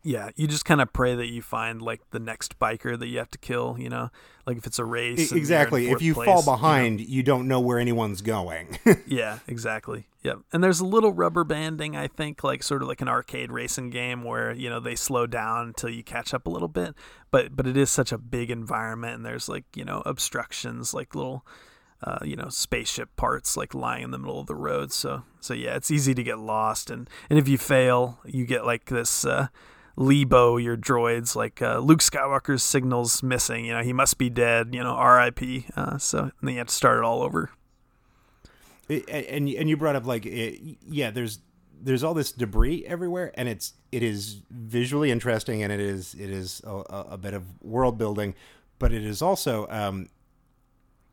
[0.07, 3.17] Yeah, you just kind of pray that you find like the next biker that you
[3.17, 3.75] have to kill.
[3.77, 4.09] You know,
[4.45, 5.19] like if it's a race.
[5.19, 5.89] And you're in Exactly.
[5.89, 6.51] If you place, fall you know.
[6.53, 8.79] behind, you don't know where anyone's going.
[9.05, 10.07] Yeah, exactly.
[10.23, 10.39] Yep.
[10.51, 13.89] And there's a little rubber banding, I think, like sort of like an arcade racing
[13.89, 16.95] game where you know they slow down until you catch up a little bit.
[17.29, 21.15] But but it is such a big environment, and there's like you know obstructions, like
[21.15, 21.45] little.
[22.03, 24.93] Uh, you know, spaceship parts like lying in the middle of the road.
[24.93, 28.67] So, so yeah, it's easy to get lost, and and if you fail, you get
[28.67, 29.47] like this uh,
[29.97, 31.35] Leebo your droids.
[31.35, 33.65] Like uh, Luke Skywalker's signals missing.
[33.65, 34.73] You know, he must be dead.
[34.73, 35.65] You know, R.I.P.
[35.75, 37.49] Uh, so then you have to start it all over.
[38.87, 41.39] It, and and you brought up like it, yeah, there's
[41.81, 46.29] there's all this debris everywhere, and it's it is visually interesting, and it is it
[46.29, 46.71] is a,
[47.11, 48.33] a bit of world building,
[48.79, 50.07] but it is also um,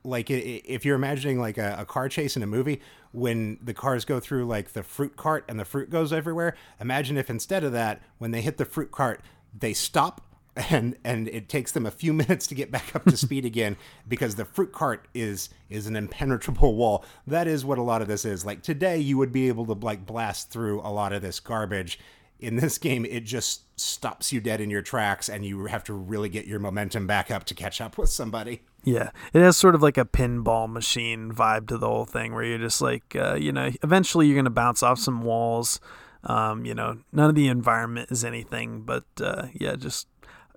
[0.04, 2.80] like if you're imagining like a, a, car chase in a movie
[3.12, 7.16] when the cars go through like the fruit cart and the fruit goes everywhere imagine
[7.16, 9.22] if instead of that when they hit the fruit cart
[9.58, 10.20] they stop
[10.70, 13.76] and and it takes them a few minutes to get back up to speed again
[14.08, 17.04] because the fruit cart is is an impenetrable wall.
[17.26, 18.44] That is what a lot of this is.
[18.44, 21.98] Like today you would be able to like blast through a lot of this garbage.
[22.40, 25.92] In this game it just stops you dead in your tracks and you have to
[25.92, 29.74] really get your momentum back up to catch up with somebody yeah it has sort
[29.74, 33.34] of like a pinball machine vibe to the whole thing where you're just like uh,
[33.34, 35.80] you know eventually you're to bounce off some walls
[36.24, 40.06] um, you know none of the environment is anything but uh, yeah just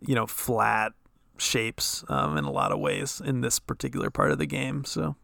[0.01, 0.93] you know flat
[1.37, 4.85] shapes um, in a lot of ways in this particular part of the game.
[4.85, 5.15] So.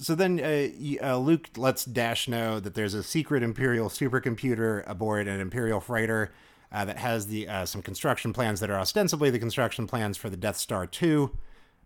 [0.00, 0.68] So then uh,
[1.04, 6.32] uh, Luke lets Dash know that there's a secret Imperial supercomputer aboard an Imperial freighter
[6.70, 10.30] uh, that has the uh, some construction plans that are ostensibly the construction plans for
[10.30, 11.36] the Death Star 2.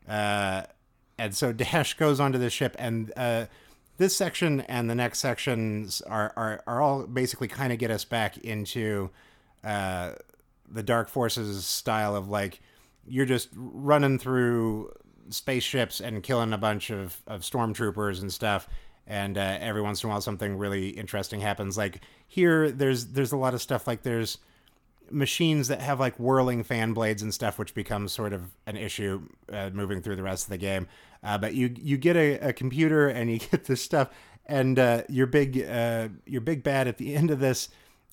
[0.08, 0.62] Uh,
[1.18, 3.46] and so Dash goes onto the ship, and uh,
[3.96, 8.04] this section and the next sections are, are, are all basically kind of get us
[8.04, 9.10] back into
[10.72, 12.60] the Dark Forces style of like
[13.06, 14.90] you're just running through
[15.28, 18.68] spaceships and killing a bunch of, of stormtroopers and stuff
[19.06, 21.76] and uh, every once in a while something really interesting happens.
[21.76, 24.38] Like here there's there's a lot of stuff like there's
[25.10, 29.20] machines that have like whirling fan blades and stuff which becomes sort of an issue
[29.52, 30.86] uh, moving through the rest of the game
[31.22, 34.08] uh, but you you get a, a, computer and you get this stuff
[34.46, 37.68] and uh, your big uh, your big bad at the end of this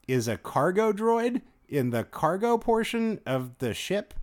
[0.08, 4.14] is a cargo droid in the cargo portion of the ship.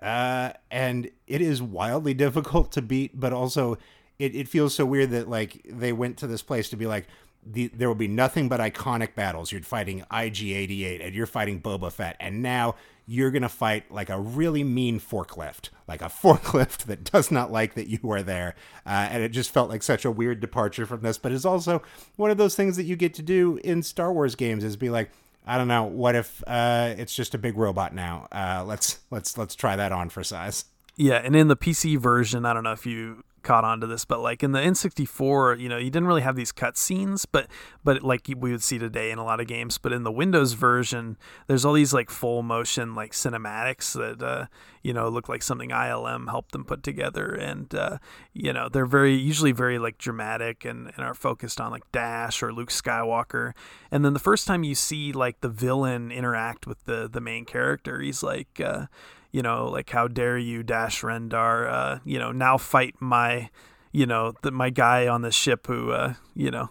[0.00, 3.78] Uh, and it is wildly difficult to beat, but also
[4.18, 7.06] it, it feels so weird that like they went to this place to be like,
[7.46, 9.52] the, there will be nothing but iconic battles.
[9.52, 12.76] You're fighting IG-88 and you're fighting Boba Fett, and now
[13.06, 17.74] you're gonna fight like a really mean forklift, like a forklift that does not like
[17.74, 18.54] that you are there.
[18.86, 21.82] Uh, and it just felt like such a weird departure from this, but it's also
[22.16, 24.90] one of those things that you get to do in Star Wars games is be
[24.90, 25.10] like,
[25.46, 25.84] I don't know.
[25.84, 28.28] What if uh, it's just a big robot now?
[28.32, 30.64] Uh, let's let's let's try that on for size.
[30.96, 34.04] Yeah, and in the PC version, I don't know if you caught on to this,
[34.04, 37.46] but like in the N64, you know, you didn't really have these cutscenes, but
[37.84, 39.78] but like we would see today in a lot of games.
[39.78, 41.16] But in the Windows version,
[41.46, 44.46] there's all these like full motion like cinematics that uh,
[44.82, 47.98] you know look like something ILM helped them put together, and uh,
[48.32, 52.42] you know they're very usually very like dramatic and, and are focused on like Dash
[52.42, 53.52] or Luke Skywalker.
[53.90, 57.44] And then the first time you see like the villain interact with the the main
[57.44, 58.60] character, he's like.
[58.60, 58.86] Uh,
[59.34, 63.50] you know, like how dare you, Dash Rendar, uh, you know, now fight my,
[63.90, 66.70] you know, the, my guy on the ship who, uh, you know,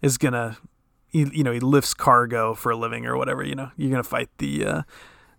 [0.00, 0.58] is gonna,
[1.08, 3.42] he, you know, he lifts cargo for a living or whatever.
[3.42, 4.82] You know, you're gonna fight the, uh,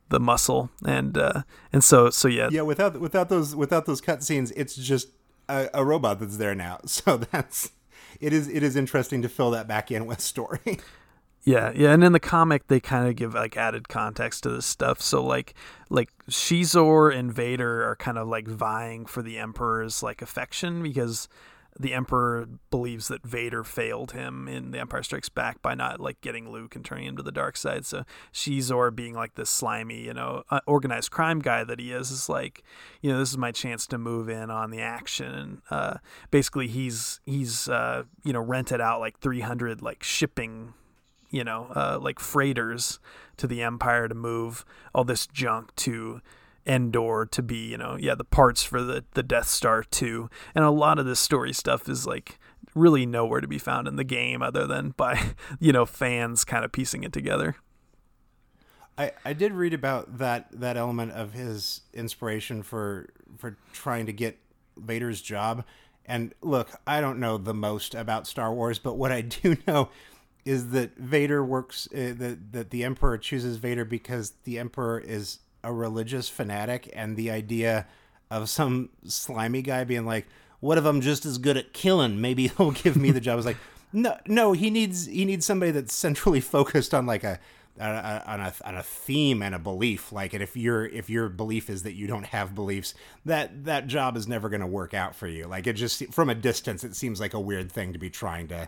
[0.10, 2.50] the muscle and uh, and so so yeah.
[2.52, 5.08] Yeah, without without those without those cutscenes, it's just
[5.48, 6.80] a, a robot that's there now.
[6.88, 7.72] So that's
[8.20, 10.60] it is it is interesting to fill that back in with story.
[11.44, 14.66] Yeah, yeah, and in the comic they kind of give like added context to this
[14.66, 15.02] stuff.
[15.02, 15.54] So like
[15.90, 21.30] like Xizor and Vader are kind of like vying for the Emperor's like affection because
[21.80, 26.20] the Emperor believes that Vader failed him in The Empire Strikes Back by not like
[26.20, 27.86] getting Luke and turning him to the dark side.
[27.86, 32.12] So Xizor, being like this slimy, you know, uh, organized crime guy that he is,
[32.12, 32.64] is like,
[33.02, 35.34] you know, this is my chance to move in on the action.
[35.34, 35.98] And uh,
[36.32, 40.74] basically, he's he's uh, you know rented out like 300 like shipping
[41.30, 43.00] you know, uh, like freighters
[43.38, 46.22] to the Empire to move all this junk to
[46.66, 50.30] Endor to be, you know, yeah, the parts for the, the Death Star 2.
[50.54, 52.38] And a lot of this story stuff is like
[52.76, 56.64] really nowhere to be found in the game other than by, you know, fans kind
[56.64, 57.56] of piecing it together.
[58.98, 63.08] I, I did read about that that element of his inspiration for
[63.38, 64.38] for trying to get
[64.78, 65.64] Vader's job.
[66.06, 69.90] And look, I don't know the most about Star Wars, but what I do know
[70.46, 75.40] is that Vader works uh, that that the Emperor chooses Vader because the Emperor is
[75.64, 77.88] a religious fanatic, and the idea
[78.32, 80.28] of some slimy guy being like,
[80.60, 82.22] "What if I'm just as good at killing?
[82.22, 83.58] Maybe he'll give me the job." I was like,
[83.92, 87.40] "No, no, he needs he needs somebody that's centrally focused on like a."
[87.82, 87.88] On
[88.42, 91.84] a, on a theme and a belief like and if your if your belief is
[91.84, 95.28] that you don't have beliefs that that job is never going to work out for
[95.28, 98.10] you like it just from a distance it seems like a weird thing to be
[98.10, 98.68] trying to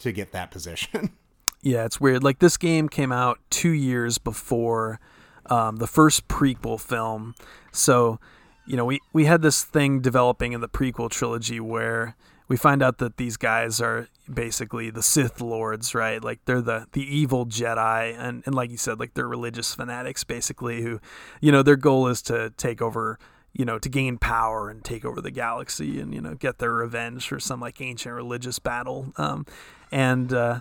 [0.00, 1.10] to get that position.
[1.62, 2.22] yeah, it's weird.
[2.22, 5.00] Like this game came out two years before
[5.46, 7.34] um, the first prequel film.
[7.72, 8.20] So,
[8.66, 12.16] you know, we we had this thing developing in the prequel trilogy where
[12.48, 16.22] we find out that these guys are basically the Sith lords, right?
[16.22, 20.24] Like they're the the evil Jedi, and and like you said, like they're religious fanatics,
[20.24, 21.00] basically, who,
[21.40, 23.18] you know, their goal is to take over
[23.58, 26.72] you know, to gain power and take over the galaxy and, you know, get their
[26.72, 29.12] revenge for some like ancient religious battle.
[29.16, 29.44] Um,
[29.90, 30.60] and, uh,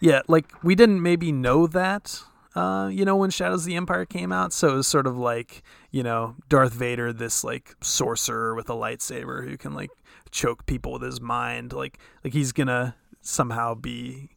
[0.00, 2.22] yeah, like we didn't maybe know that,
[2.54, 4.54] uh, you know, when Shadows of the Empire came out.
[4.54, 8.74] So it was sort of like, you know, Darth Vader, this like sorcerer with a
[8.74, 9.90] lightsaber who can like
[10.30, 11.74] choke people with his mind.
[11.74, 14.30] Like, like he's gonna somehow be,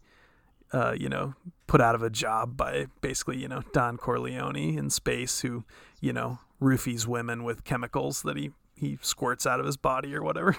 [0.73, 1.33] uh, you know,
[1.67, 5.63] put out of a job by basically, you know, Don Corleone in space, who,
[6.01, 10.21] you know, roofies women with chemicals that he he squirts out of his body or
[10.21, 10.55] whatever.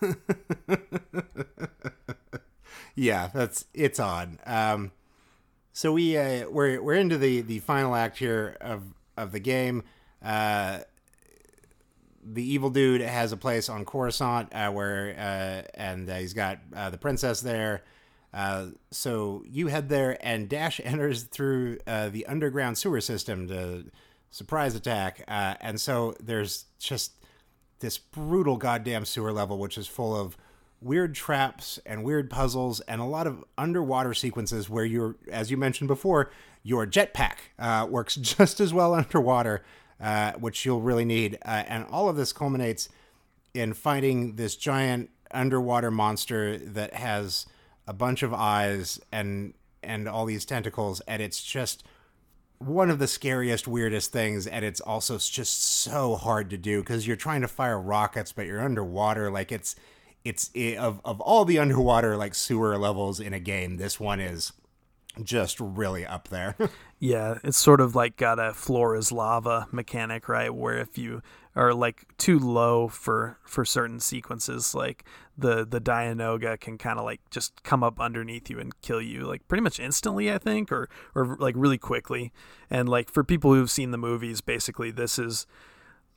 [2.94, 4.38] yeah, that's it's odd.
[4.46, 4.92] Um,
[5.72, 8.82] so we uh, we're we're into the the final act here of
[9.16, 9.84] of the game.
[10.22, 10.80] Uh,
[12.24, 16.58] the evil dude has a place on Coruscant uh, where uh, and uh, he's got
[16.74, 17.82] uh, the princess there.
[18.32, 23.84] Uh, so you head there, and Dash enters through the underground sewer system to
[24.32, 25.22] surprise attack.
[25.28, 27.12] Uh, and so there's just
[27.78, 30.36] this brutal goddamn sewer level, which is full of
[30.80, 35.56] weird traps and weird puzzles and a lot of underwater sequences where you're, as you
[35.56, 36.32] mentioned before,
[36.64, 39.62] your jetpack uh, works just as well underwater,
[40.00, 41.38] uh, which you'll really need.
[41.44, 42.88] Uh, and all of this culminates
[43.54, 47.46] in fighting this giant underwater monster that has
[47.86, 49.54] a bunch of eyes and
[49.84, 51.82] and all these tentacles, and it's just
[52.66, 57.06] one of the scariest, weirdest things, and it's also just so hard to do because
[57.06, 59.30] you're trying to fire rockets, but you're underwater.
[59.30, 59.76] Like it's,
[60.24, 64.20] it's it, of of all the underwater like sewer levels in a game, this one
[64.20, 64.52] is
[65.22, 66.56] just really up there.
[66.98, 70.54] yeah, it's sort of like got a floor is lava mechanic, right?
[70.54, 71.22] Where if you
[71.54, 75.04] are like too low for for certain sequences, like
[75.36, 79.22] the the Dianoga can kind of like just come up underneath you and kill you
[79.26, 82.32] like pretty much instantly, I think, or or like really quickly.
[82.70, 85.46] And like for people who've seen the movies, basically this is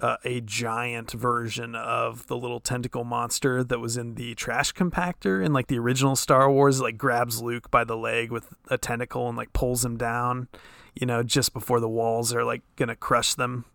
[0.02, 5.44] uh, a giant version of the little tentacle monster that was in the trash compactor
[5.44, 6.82] in like the original Star Wars.
[6.82, 10.48] Like grabs Luke by the leg with a tentacle and like pulls him down,
[10.96, 13.66] you know, just before the walls are like gonna crush them.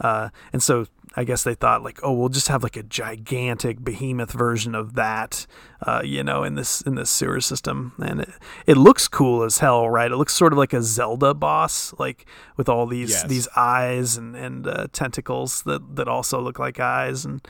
[0.00, 3.82] Uh, and so I guess they thought like, oh, we'll just have like a gigantic
[3.82, 5.46] behemoth version of that,
[5.82, 8.30] uh, you know, in this in this sewer system, and it,
[8.66, 10.10] it looks cool as hell, right?
[10.10, 12.26] It looks sort of like a Zelda boss, like
[12.56, 13.24] with all these yes.
[13.24, 17.46] these eyes and and uh, tentacles that that also look like eyes, and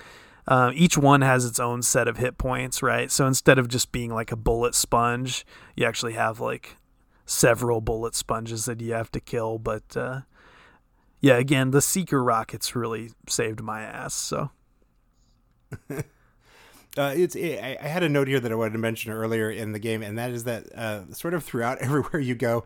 [0.47, 3.11] uh, each one has its own set of hit points, right?
[3.11, 5.45] So instead of just being like a bullet sponge,
[5.77, 6.78] you actually have like
[7.29, 10.21] several bullet sponges that you have to kill, but uh,
[11.21, 14.15] yeah, again, the Seeker rockets really saved my ass.
[14.15, 14.51] So.
[15.91, 16.03] uh,
[16.97, 19.79] it's it, I had a note here that I wanted to mention earlier in the
[19.79, 22.65] game, and that is that uh, sort of throughout everywhere you go,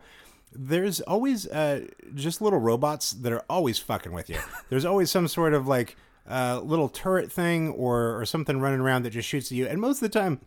[0.53, 1.81] there's always uh,
[2.15, 4.39] just little robots that are always fucking with you.
[4.69, 5.97] There's always some sort of like
[6.29, 9.81] uh, little turret thing or or something running around that just shoots at you, and
[9.81, 10.39] most of the time.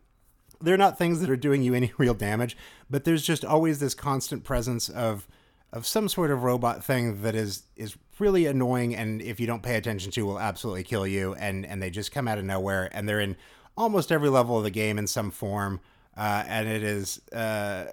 [0.61, 2.57] They're not things that are doing you any real damage,
[2.89, 5.27] but there's just always this constant presence of
[5.73, 9.63] of some sort of robot thing that is is really annoying and if you don't
[9.63, 12.89] pay attention to will absolutely kill you and and they just come out of nowhere
[12.93, 13.37] and they're in
[13.77, 15.81] almost every level of the game in some form
[16.17, 17.87] uh, and it is uh,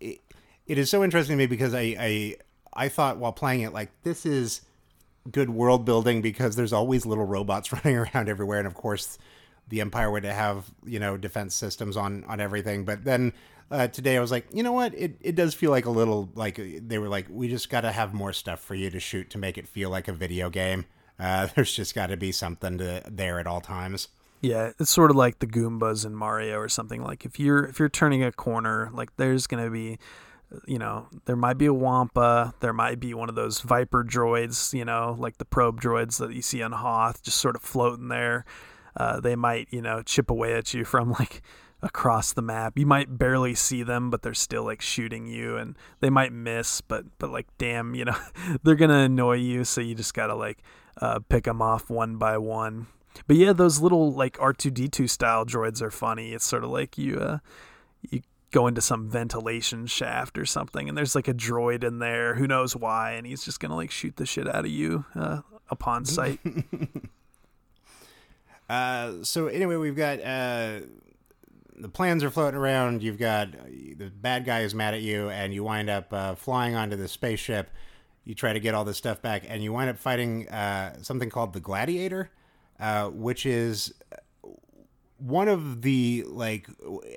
[0.00, 0.20] it,
[0.66, 2.36] it is so interesting to me because I, I
[2.72, 4.60] I thought while playing it like this is
[5.32, 9.18] good world building because there's always little robots running around everywhere and of course
[9.68, 13.32] the empire would have you know defense systems on on everything but then
[13.70, 14.94] uh, today I was like, you know what?
[14.94, 17.92] It, it does feel like a little like they were like, we just got to
[17.92, 20.84] have more stuff for you to shoot to make it feel like a video game.
[21.18, 24.08] Uh, there's just got to be something to, there at all times.
[24.42, 27.02] Yeah, it's sort of like the Goombas in Mario or something.
[27.02, 29.98] Like if you're if you're turning a corner, like there's gonna be,
[30.66, 34.72] you know, there might be a Wampa, there might be one of those Viper droids,
[34.72, 38.08] you know, like the probe droids that you see on Hoth, just sort of floating
[38.08, 38.44] there.
[38.96, 41.42] Uh, they might, you know, chip away at you from like
[41.82, 42.78] across the map.
[42.78, 46.80] You might barely see them, but they're still like shooting you and they might miss,
[46.80, 48.16] but but like damn, you know,
[48.62, 50.62] they're going to annoy you, so you just got to like
[51.00, 52.86] uh, pick them off one by one.
[53.26, 56.32] But yeah, those little like R2D2 style droids are funny.
[56.32, 57.38] It's sort of like you uh
[58.10, 62.34] you go into some ventilation shaft or something and there's like a droid in there,
[62.34, 65.04] who knows why, and he's just going to like shoot the shit out of you
[65.14, 66.40] uh, upon sight.
[68.68, 70.80] Uh, so anyway, we've got uh,
[71.78, 73.02] the plans are floating around.
[73.02, 76.74] You've got the bad guy is mad at you, and you wind up uh, flying
[76.74, 77.70] onto the spaceship.
[78.24, 81.30] you try to get all this stuff back, and you wind up fighting uh, something
[81.30, 82.30] called the Gladiator,
[82.80, 83.94] uh, which is
[85.18, 86.68] one of the like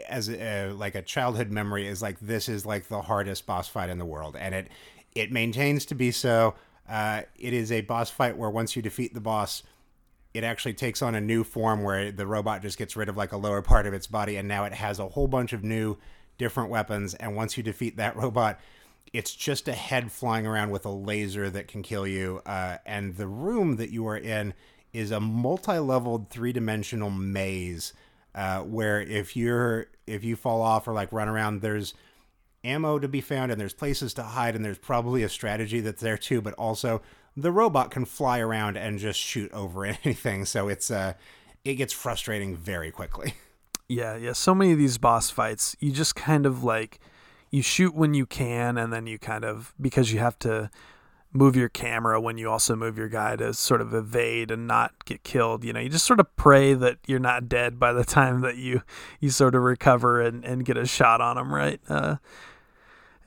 [0.07, 3.89] as a, like a childhood memory is like this is like the hardest boss fight
[3.89, 4.67] in the world, and it
[5.15, 6.53] it maintains to be so.
[6.87, 9.63] It is a boss fight where once you defeat the boss,
[10.39, 13.33] it actually takes on a new form where the robot just gets rid of like
[13.33, 15.97] a lower part of its body, and now it has a whole bunch of new
[16.37, 17.13] different weapons.
[17.13, 18.57] And once you defeat that robot,
[19.11, 22.41] it's just a head flying around with a laser that can kill you.
[22.45, 24.53] Uh, and the room that you are in
[24.93, 27.91] is a multi-leveled three-dimensional maze
[28.33, 31.93] uh, where if you're if you fall off or like run around, there's
[32.63, 36.01] ammo to be found and there's places to hide and there's probably a strategy that's
[36.01, 36.41] there too.
[36.41, 37.01] But also
[37.41, 41.13] the robot can fly around and just shoot over anything, so it's uh
[41.63, 43.35] it gets frustrating very quickly.
[43.91, 44.33] Yeah, yeah.
[44.33, 46.99] So many of these boss fights, you just kind of like
[47.49, 50.69] you shoot when you can, and then you kind of because you have to
[51.31, 55.05] move your camera when you also move your guy to sort of evade and not
[55.05, 55.63] get killed.
[55.63, 58.57] You know, you just sort of pray that you're not dead by the time that
[58.57, 58.83] you
[59.19, 61.81] you sort of recover and and get a shot on him right?
[61.89, 62.17] Uh,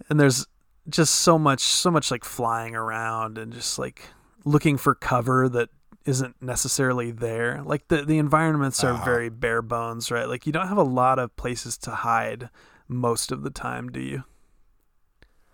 [0.09, 0.47] and there's
[0.89, 4.03] just so much so much like flying around and just like
[4.45, 5.69] looking for cover that
[6.05, 7.63] isn't necessarily there.
[7.65, 9.05] Like the the environments are uh-huh.
[9.05, 10.29] very bare bones, right?
[10.29, 12.49] Like you don't have a lot of places to hide
[12.89, 14.25] most of the time, do you?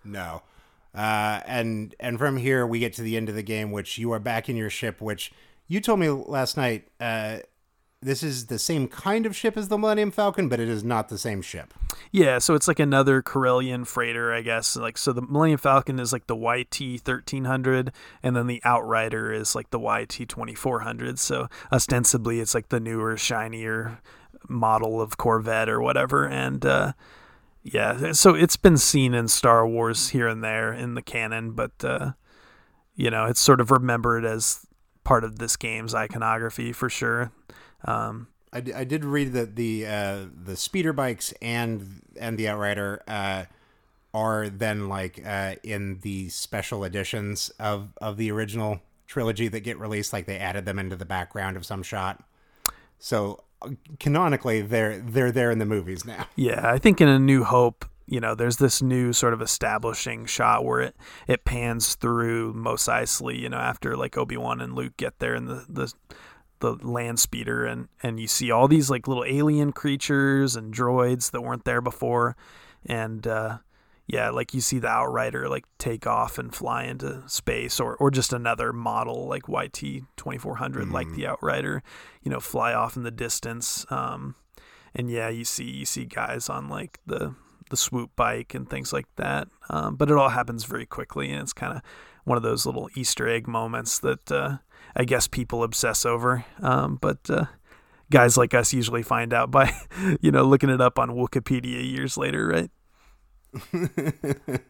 [0.03, 0.41] No.
[0.93, 4.11] Uh, and and from here we get to the end of the game, which you
[4.11, 5.31] are back in your ship, which
[5.67, 6.87] you told me last night.
[6.99, 7.39] Uh,
[8.01, 11.09] this is the same kind of ship as the Millennium Falcon, but it is not
[11.09, 11.73] the same ship.
[12.11, 14.75] Yeah, so it's like another Corellian freighter, I guess.
[14.75, 17.91] Like so, the Millennium Falcon is like the YT thirteen hundred,
[18.23, 21.19] and then the Outrider is like the YT twenty four hundred.
[21.19, 23.99] So ostensibly, it's like the newer, shinier
[24.47, 26.65] model of Corvette or whatever, and.
[26.65, 26.93] Uh,
[27.61, 31.71] yeah, so it's been seen in Star Wars here and there in the canon, but
[31.83, 32.13] uh,
[32.95, 34.65] you know, it's sort of remembered as
[35.03, 37.31] part of this game's iconography for sure.
[37.85, 43.03] Um, I, I did read that the uh, the speeder bikes and and the Outrider
[43.07, 43.45] uh,
[44.13, 49.79] are then like uh, in the special editions of of the original trilogy that get
[49.79, 50.13] released.
[50.13, 52.23] Like they added them into the background of some shot.
[52.97, 53.43] So
[53.99, 56.25] canonically, they're they're there in the movies now.
[56.35, 60.25] Yeah, I think in A New Hope, you know, there's this new sort of establishing
[60.25, 60.95] shot where it
[61.27, 65.35] it pans through Mos Eisley, you know, after like Obi Wan and Luke get there
[65.35, 65.93] in the the
[66.59, 71.31] the land speeder and and you see all these like little alien creatures and droids
[71.31, 72.35] that weren't there before.
[72.85, 73.59] And uh,
[74.07, 78.09] yeah like you see the outrider like take off and fly into space or or
[78.09, 79.79] just another model like YT
[80.17, 80.93] 2400 mm-hmm.
[80.93, 81.83] like the outrider
[82.23, 83.85] you know fly off in the distance.
[83.89, 84.35] Um,
[84.95, 87.35] and yeah you see you see guys on like the
[87.69, 89.47] the swoop bike and things like that.
[89.69, 91.83] Um, but it all happens very quickly and it's kind of
[92.23, 94.57] one of those little Easter egg moments that uh,
[94.95, 96.45] I guess people obsess over.
[96.61, 97.45] Um, but uh,
[98.09, 99.71] guys like us usually find out by,
[100.21, 102.71] you know, looking it up on Wikipedia years later, right?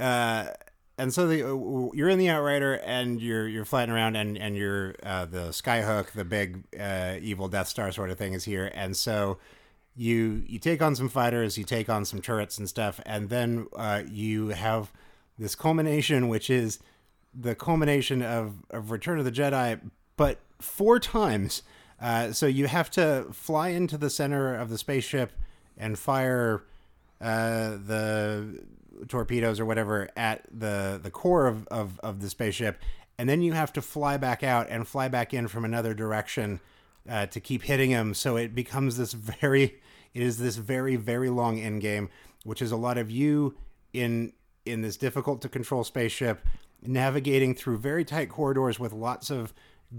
[0.00, 0.46] uh,
[0.98, 4.94] and so the, you're in the Outrider and you're you're flying around and and you're
[5.02, 8.96] uh, the Skyhook, the big uh, evil Death Star sort of thing is here, and
[8.96, 9.38] so
[9.96, 13.66] you you take on some fighters, you take on some turrets and stuff, and then
[13.74, 14.92] uh, you have
[15.38, 16.78] this culmination, which is
[17.34, 19.80] the culmination of, of Return of the Jedi,
[20.16, 21.62] but four times.
[22.00, 25.32] Uh, so you have to fly into the center of the spaceship
[25.76, 26.64] and fire
[27.20, 28.64] uh, the
[29.08, 32.80] torpedoes or whatever at the the core of, of, of the spaceship,
[33.18, 36.60] and then you have to fly back out and fly back in from another direction
[37.08, 38.14] uh, to keep hitting him.
[38.14, 39.80] So it becomes this very
[40.14, 42.10] it is this very very long end game,
[42.44, 43.54] which is a lot of you
[43.92, 44.32] in
[44.64, 46.44] in this difficult to control spaceship,
[46.84, 49.52] navigating through very tight corridors with lots of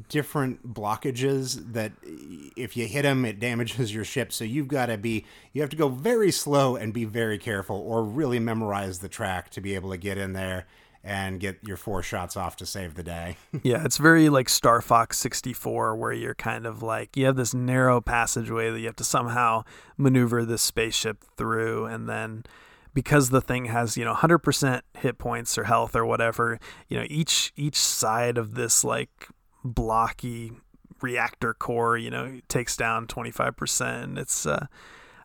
[0.09, 4.97] different blockages that if you hit them it damages your ship so you've got to
[4.97, 9.09] be you have to go very slow and be very careful or really memorize the
[9.09, 10.65] track to be able to get in there
[11.03, 13.35] and get your four shots off to save the day.
[13.63, 17.53] yeah, it's very like Star Fox 64 where you're kind of like you have this
[17.53, 19.63] narrow passageway that you have to somehow
[19.97, 22.45] maneuver this spaceship through and then
[22.93, 27.05] because the thing has you know 100% hit points or health or whatever you know
[27.09, 29.27] each each side of this like
[29.63, 30.51] blocky
[31.01, 34.67] reactor core you know takes down 25% it's uh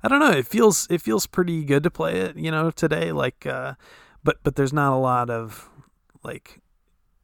[0.03, 0.31] i don't know.
[0.31, 3.75] It feels it feels pretty good to play it you know today like uh
[4.25, 5.69] but but there's not a lot of
[6.23, 6.61] like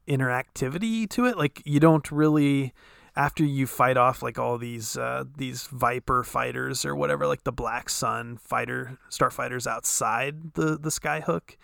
[0.07, 1.37] interactivity to it.
[1.37, 2.73] Like you don't really
[3.15, 7.51] after you fight off like all these uh, these Viper fighters or whatever, like the
[7.51, 11.55] Black Sun fighter starfighters outside the the Skyhook,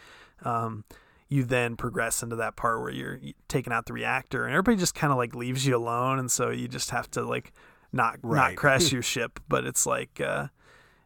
[0.43, 0.85] um,
[1.27, 4.95] you then progress into that part where you're taking out the reactor, and everybody just
[4.95, 7.51] kind of like leaves you alone, and so you just have to like
[7.91, 8.51] not right.
[8.51, 9.39] not crash your ship.
[9.49, 10.47] But it's like uh,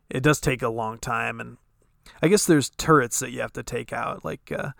[0.09, 1.57] it does take a long time, and
[2.21, 4.71] I guess there's turrets that you have to take out, like uh,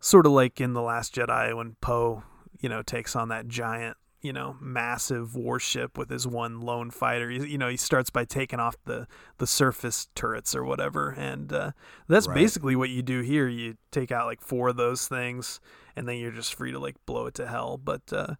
[0.00, 2.24] sort of like in the Last Jedi when Poe,
[2.58, 7.28] you know, takes on that giant you know massive warship with his one lone fighter.
[7.28, 9.06] He, you know he starts by taking off the
[9.38, 11.72] the surface turrets or whatever, and uh,
[12.08, 12.34] that's right.
[12.34, 13.48] basically what you do here.
[13.48, 15.60] You take out like four of those things,
[15.96, 17.78] and then you're just free to like blow it to hell.
[17.82, 18.34] But uh,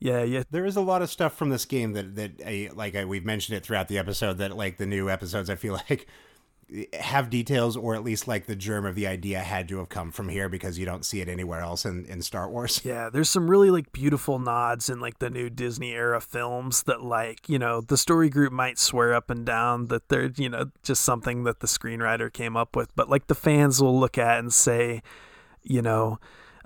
[0.00, 0.42] yeah, yeah.
[0.50, 3.24] There is a lot of stuff from this game that that I, like I, we've
[3.24, 6.08] mentioned it throughout the episode that like the new episodes I feel like
[6.94, 10.10] have details or at least like the germ of the idea had to have come
[10.10, 12.80] from here because you don't see it anywhere else in, in Star Wars.
[12.92, 17.02] Yeah, there's some really like beautiful nods in like the new Disney era films that
[17.02, 20.70] like, you know, the story group might swear up and down that they're, you know,
[20.82, 24.38] just something that the screenwriter came up with, but like the fans will look at
[24.38, 25.00] and say,
[25.62, 26.18] you know,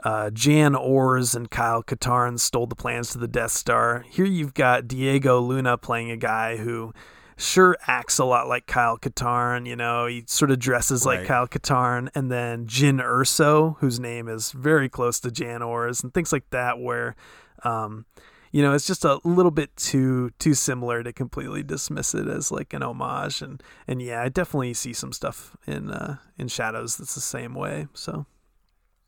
[0.04, 4.04] uh, Jan Ors and Kyle Katarn stole the plans to the Death Star.
[4.08, 6.92] Here you've got Diego Luna playing a guy who
[7.36, 9.66] sure acts a lot like Kyle Katarn.
[9.66, 11.20] You know, he sort of dresses right.
[11.20, 16.02] like Kyle Katarn, and then Jyn Erso, whose name is very close to Jan Ors,
[16.02, 17.16] and things like that, where.
[17.64, 18.06] Um,
[18.52, 22.50] you know, it's just a little bit too too similar to completely dismiss it as
[22.50, 26.96] like an homage, and and yeah, I definitely see some stuff in uh, in Shadows
[26.96, 27.88] that's the same way.
[27.92, 28.24] So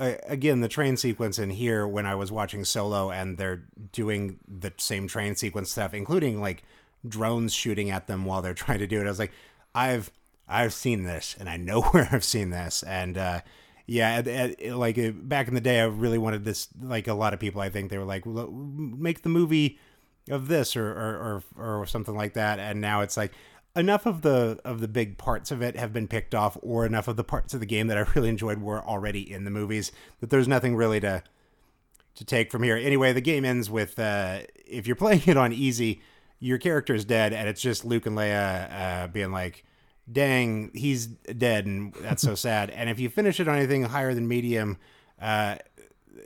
[0.01, 4.73] again, the train sequence in here when I was watching Solo, and they're doing the
[4.77, 6.63] same train sequence stuff, including like
[7.07, 9.07] drones shooting at them while they're trying to do it.
[9.07, 9.33] I was like,
[9.75, 10.11] I've
[10.49, 13.41] I've seen this, and I know where I've seen this, and uh,
[13.87, 16.69] yeah, like uh, back in the day, I really wanted this.
[16.81, 19.79] Like a lot of people, I think they were like, make the movie
[20.31, 23.33] of this or or or, or something like that, and now it's like
[23.77, 27.09] enough of the of the big parts of it have been picked off or enough
[27.09, 29.93] of the parts of the game that I really enjoyed were already in the movies
[30.21, 31.23] that there's nothing really to
[32.17, 32.77] to take from here.
[32.77, 36.03] Anyway, the game ends with uh, if you're playing it on easy,
[36.41, 39.65] your character is dead, and it's just Luke and Leia uh, being like,
[40.11, 42.71] "Dang, he's dead," and that's so sad.
[42.71, 44.79] And if you finish it on anything higher than medium,
[45.21, 45.57] uh,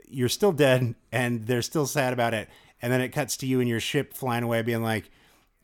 [0.07, 2.49] you're still dead, and they're still sad about it.
[2.81, 5.09] And then it cuts to you and your ship flying away, being like,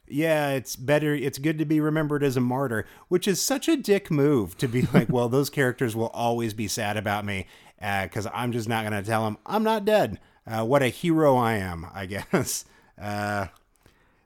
[0.07, 1.13] "Yeah, it's better.
[1.13, 4.67] It's good to be remembered as a martyr," which is such a dick move to
[4.67, 7.45] be like, "Well, those characters will always be sad about me
[7.77, 10.87] because uh, I'm just not going to tell them I'm not dead." Uh, what a
[10.87, 12.65] hero I am, I guess.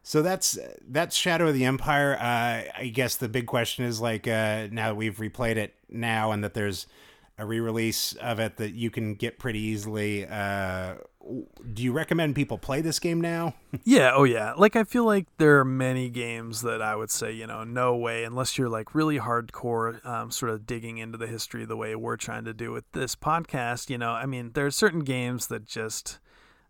[0.03, 2.15] So that's that's Shadow of the Empire.
[2.19, 6.31] Uh, I guess the big question is like uh, now that we've replayed it now
[6.31, 6.88] and that there's
[7.38, 10.27] a re-release of it that you can get pretty easily.
[10.27, 10.95] Uh,
[11.73, 13.55] do you recommend people play this game now?
[13.85, 14.53] yeah, oh yeah.
[14.53, 17.95] Like I feel like there are many games that I would say, you know, no
[17.95, 21.95] way unless you're like really hardcore um, sort of digging into the history the way
[21.95, 24.11] we're trying to do with this podcast, you know.
[24.11, 26.19] I mean, there are certain games that just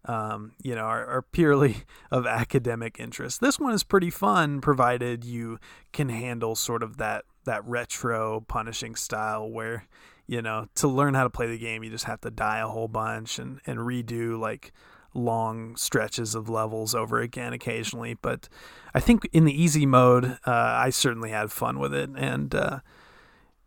[0.06, 1.78] um, you know, are, are, purely
[2.12, 3.40] of academic interest.
[3.40, 5.60] This one is pretty fun, provided you
[5.92, 9.86] can handle sort of that that retro punishing style where,
[10.28, 12.68] you know, to learn how to play the game, you just have to die a
[12.68, 14.74] whole bunch and and redo like
[15.14, 18.16] long stretches of levels over again occasionally.
[18.16, 18.50] But
[18.94, 22.80] I think in the easy mode, uh, I certainly had fun with it, and uh,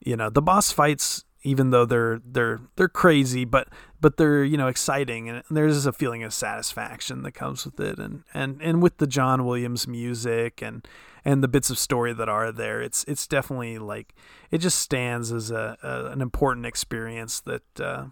[0.01, 3.69] you know, the boss fights even though they're they're they're crazy, but
[4.01, 8.01] but they're you know exciting, and there's a feeling of satisfaction that comes with it,
[8.01, 10.87] and and and with the John Williams music and
[11.25, 14.13] and the bits of story that are there, it's it's definitely like
[14.51, 17.81] it just stands as a, a an important experience that.
[17.81, 18.07] Uh,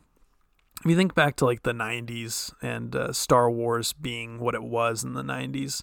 [0.85, 4.63] if you think back to like the 90s and uh, Star Wars being what it
[4.63, 5.83] was in the 90s,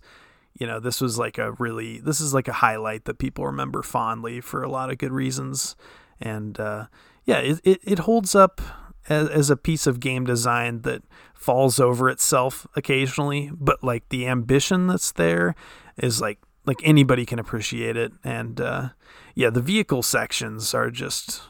[0.60, 3.82] you know, this was like a really, this is like a highlight that people remember
[3.82, 5.76] fondly for a lot of good reasons.
[6.20, 6.86] And, uh,
[7.26, 8.62] yeah, it, it, it holds up
[9.10, 11.04] as, as a piece of game design that
[11.34, 15.56] falls over itself occasionally, but like the ambition that's there
[15.98, 18.12] is like like anybody can appreciate it.
[18.24, 18.90] And uh,
[19.34, 21.42] yeah, the vehicle sections are just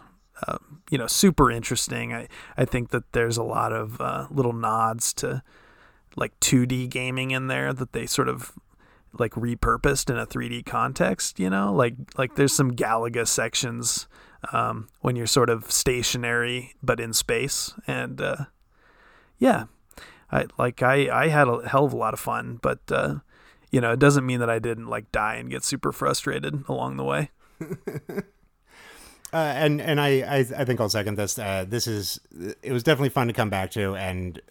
[0.48, 0.57] uh,
[0.89, 2.14] you know super interesting.
[2.14, 2.27] I
[2.57, 5.43] I think that there's a lot of uh, little nods to
[6.15, 8.53] like 2D gaming in there that they sort of
[9.14, 11.39] like repurposed in a 3D context.
[11.39, 14.07] You know, like like there's some Galaga sections
[14.51, 17.73] um, when you're sort of stationary but in space.
[17.88, 18.45] And uh,
[19.39, 19.65] yeah,
[20.31, 23.15] I like I I had a hell of a lot of fun, but uh,
[23.72, 26.97] you know it doesn't mean that I didn't like die and get super frustrated along
[26.97, 27.31] the way.
[29.34, 31.39] Uh, and and I, I, I think I'll second this.
[31.39, 32.19] Uh, this is
[32.61, 34.41] it was definitely fun to come back to, and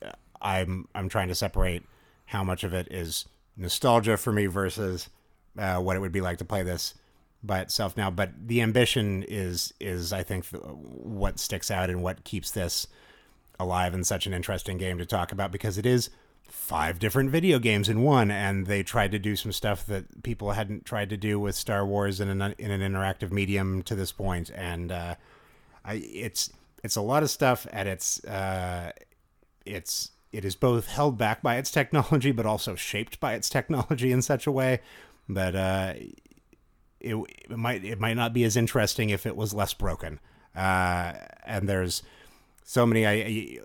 [0.40, 1.82] I'm I'm trying to separate
[2.26, 3.26] how much of it is
[3.58, 5.10] nostalgia for me versus
[5.58, 6.94] uh, what it would be like to play this
[7.42, 8.10] by itself now.
[8.10, 12.86] But the ambition is is I think what sticks out and what keeps this
[13.58, 16.10] alive and such an interesting game to talk about because it is
[16.50, 20.52] five different video games in one, and they tried to do some stuff that people
[20.52, 24.12] hadn't tried to do with Star Wars in an in an interactive medium to this
[24.12, 25.14] point, and uh,
[25.84, 26.50] I, it's
[26.82, 28.92] it's a lot of stuff, and it's uh,
[29.64, 34.12] it's it is both held back by its technology, but also shaped by its technology
[34.12, 34.80] in such a way
[35.28, 35.94] that uh,
[37.00, 37.16] it,
[37.48, 40.20] it might it might not be as interesting if it was less broken.
[40.54, 41.14] Uh,
[41.44, 42.02] and there's
[42.64, 43.06] so many.
[43.06, 43.12] I,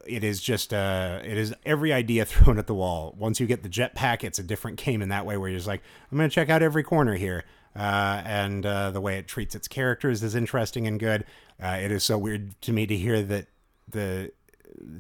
[0.08, 3.16] it is just uh, it is every idea thrown at the wall.
[3.18, 5.68] Once you get the jetpack, it's a different game in that way, where you're just
[5.68, 5.82] like,
[6.12, 7.44] I'm to check out every corner here.
[7.76, 11.26] Uh, and uh, the way it treats its characters is interesting and good.
[11.62, 13.48] Uh, it is so weird to me to hear that
[13.90, 14.32] the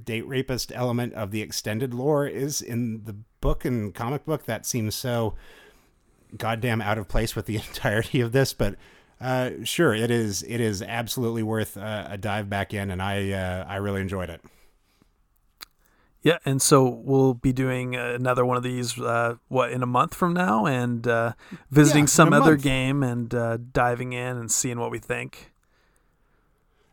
[0.04, 4.44] date rapist element of the extended lore is in the book and comic book.
[4.44, 5.36] That seems so
[6.38, 8.76] goddamn out of place with the entirety of this, but
[9.20, 10.44] uh, sure, it is.
[10.44, 14.30] It is absolutely worth uh, a dive back in, and I uh, I really enjoyed
[14.30, 14.42] it.
[16.22, 20.14] Yeah, and so we'll be doing another one of these uh, what in a month
[20.16, 21.34] from now, and uh,
[21.72, 22.64] visiting yeah, some other month.
[22.64, 25.52] game and uh, diving in and seeing what we think.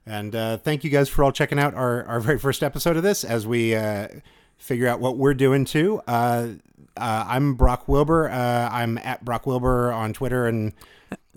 [0.05, 3.23] And thank you guys for all checking out our, our very first episode of this
[3.23, 3.77] as we
[4.56, 6.02] figure out what we're doing too.
[6.97, 8.28] I'm Brock Wilbur.
[8.28, 10.73] I'm at Brock Wilbur on Twitter and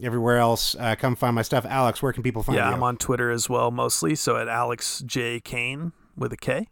[0.02, 0.76] everywhere else.
[0.76, 1.66] Uh, come find my stuff.
[1.68, 2.72] Alex, where can people find yeah, you?
[2.72, 4.16] Yeah, I'm on Twitter as well, mostly.
[4.16, 6.68] So at Alex J Kane with a K.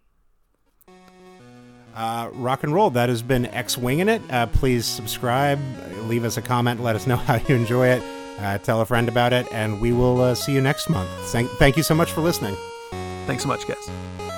[1.96, 2.90] Uh, rock and roll.
[2.90, 4.22] That has been X Winging It.
[4.32, 5.60] Uh, please subscribe,
[6.06, 8.04] leave us a comment, let us know how you enjoy it,
[8.40, 11.10] uh, tell a friend about it, and we will uh, see you next month.
[11.32, 12.56] Thank, thank you so much for listening.
[13.28, 14.33] Thanks so much, guys.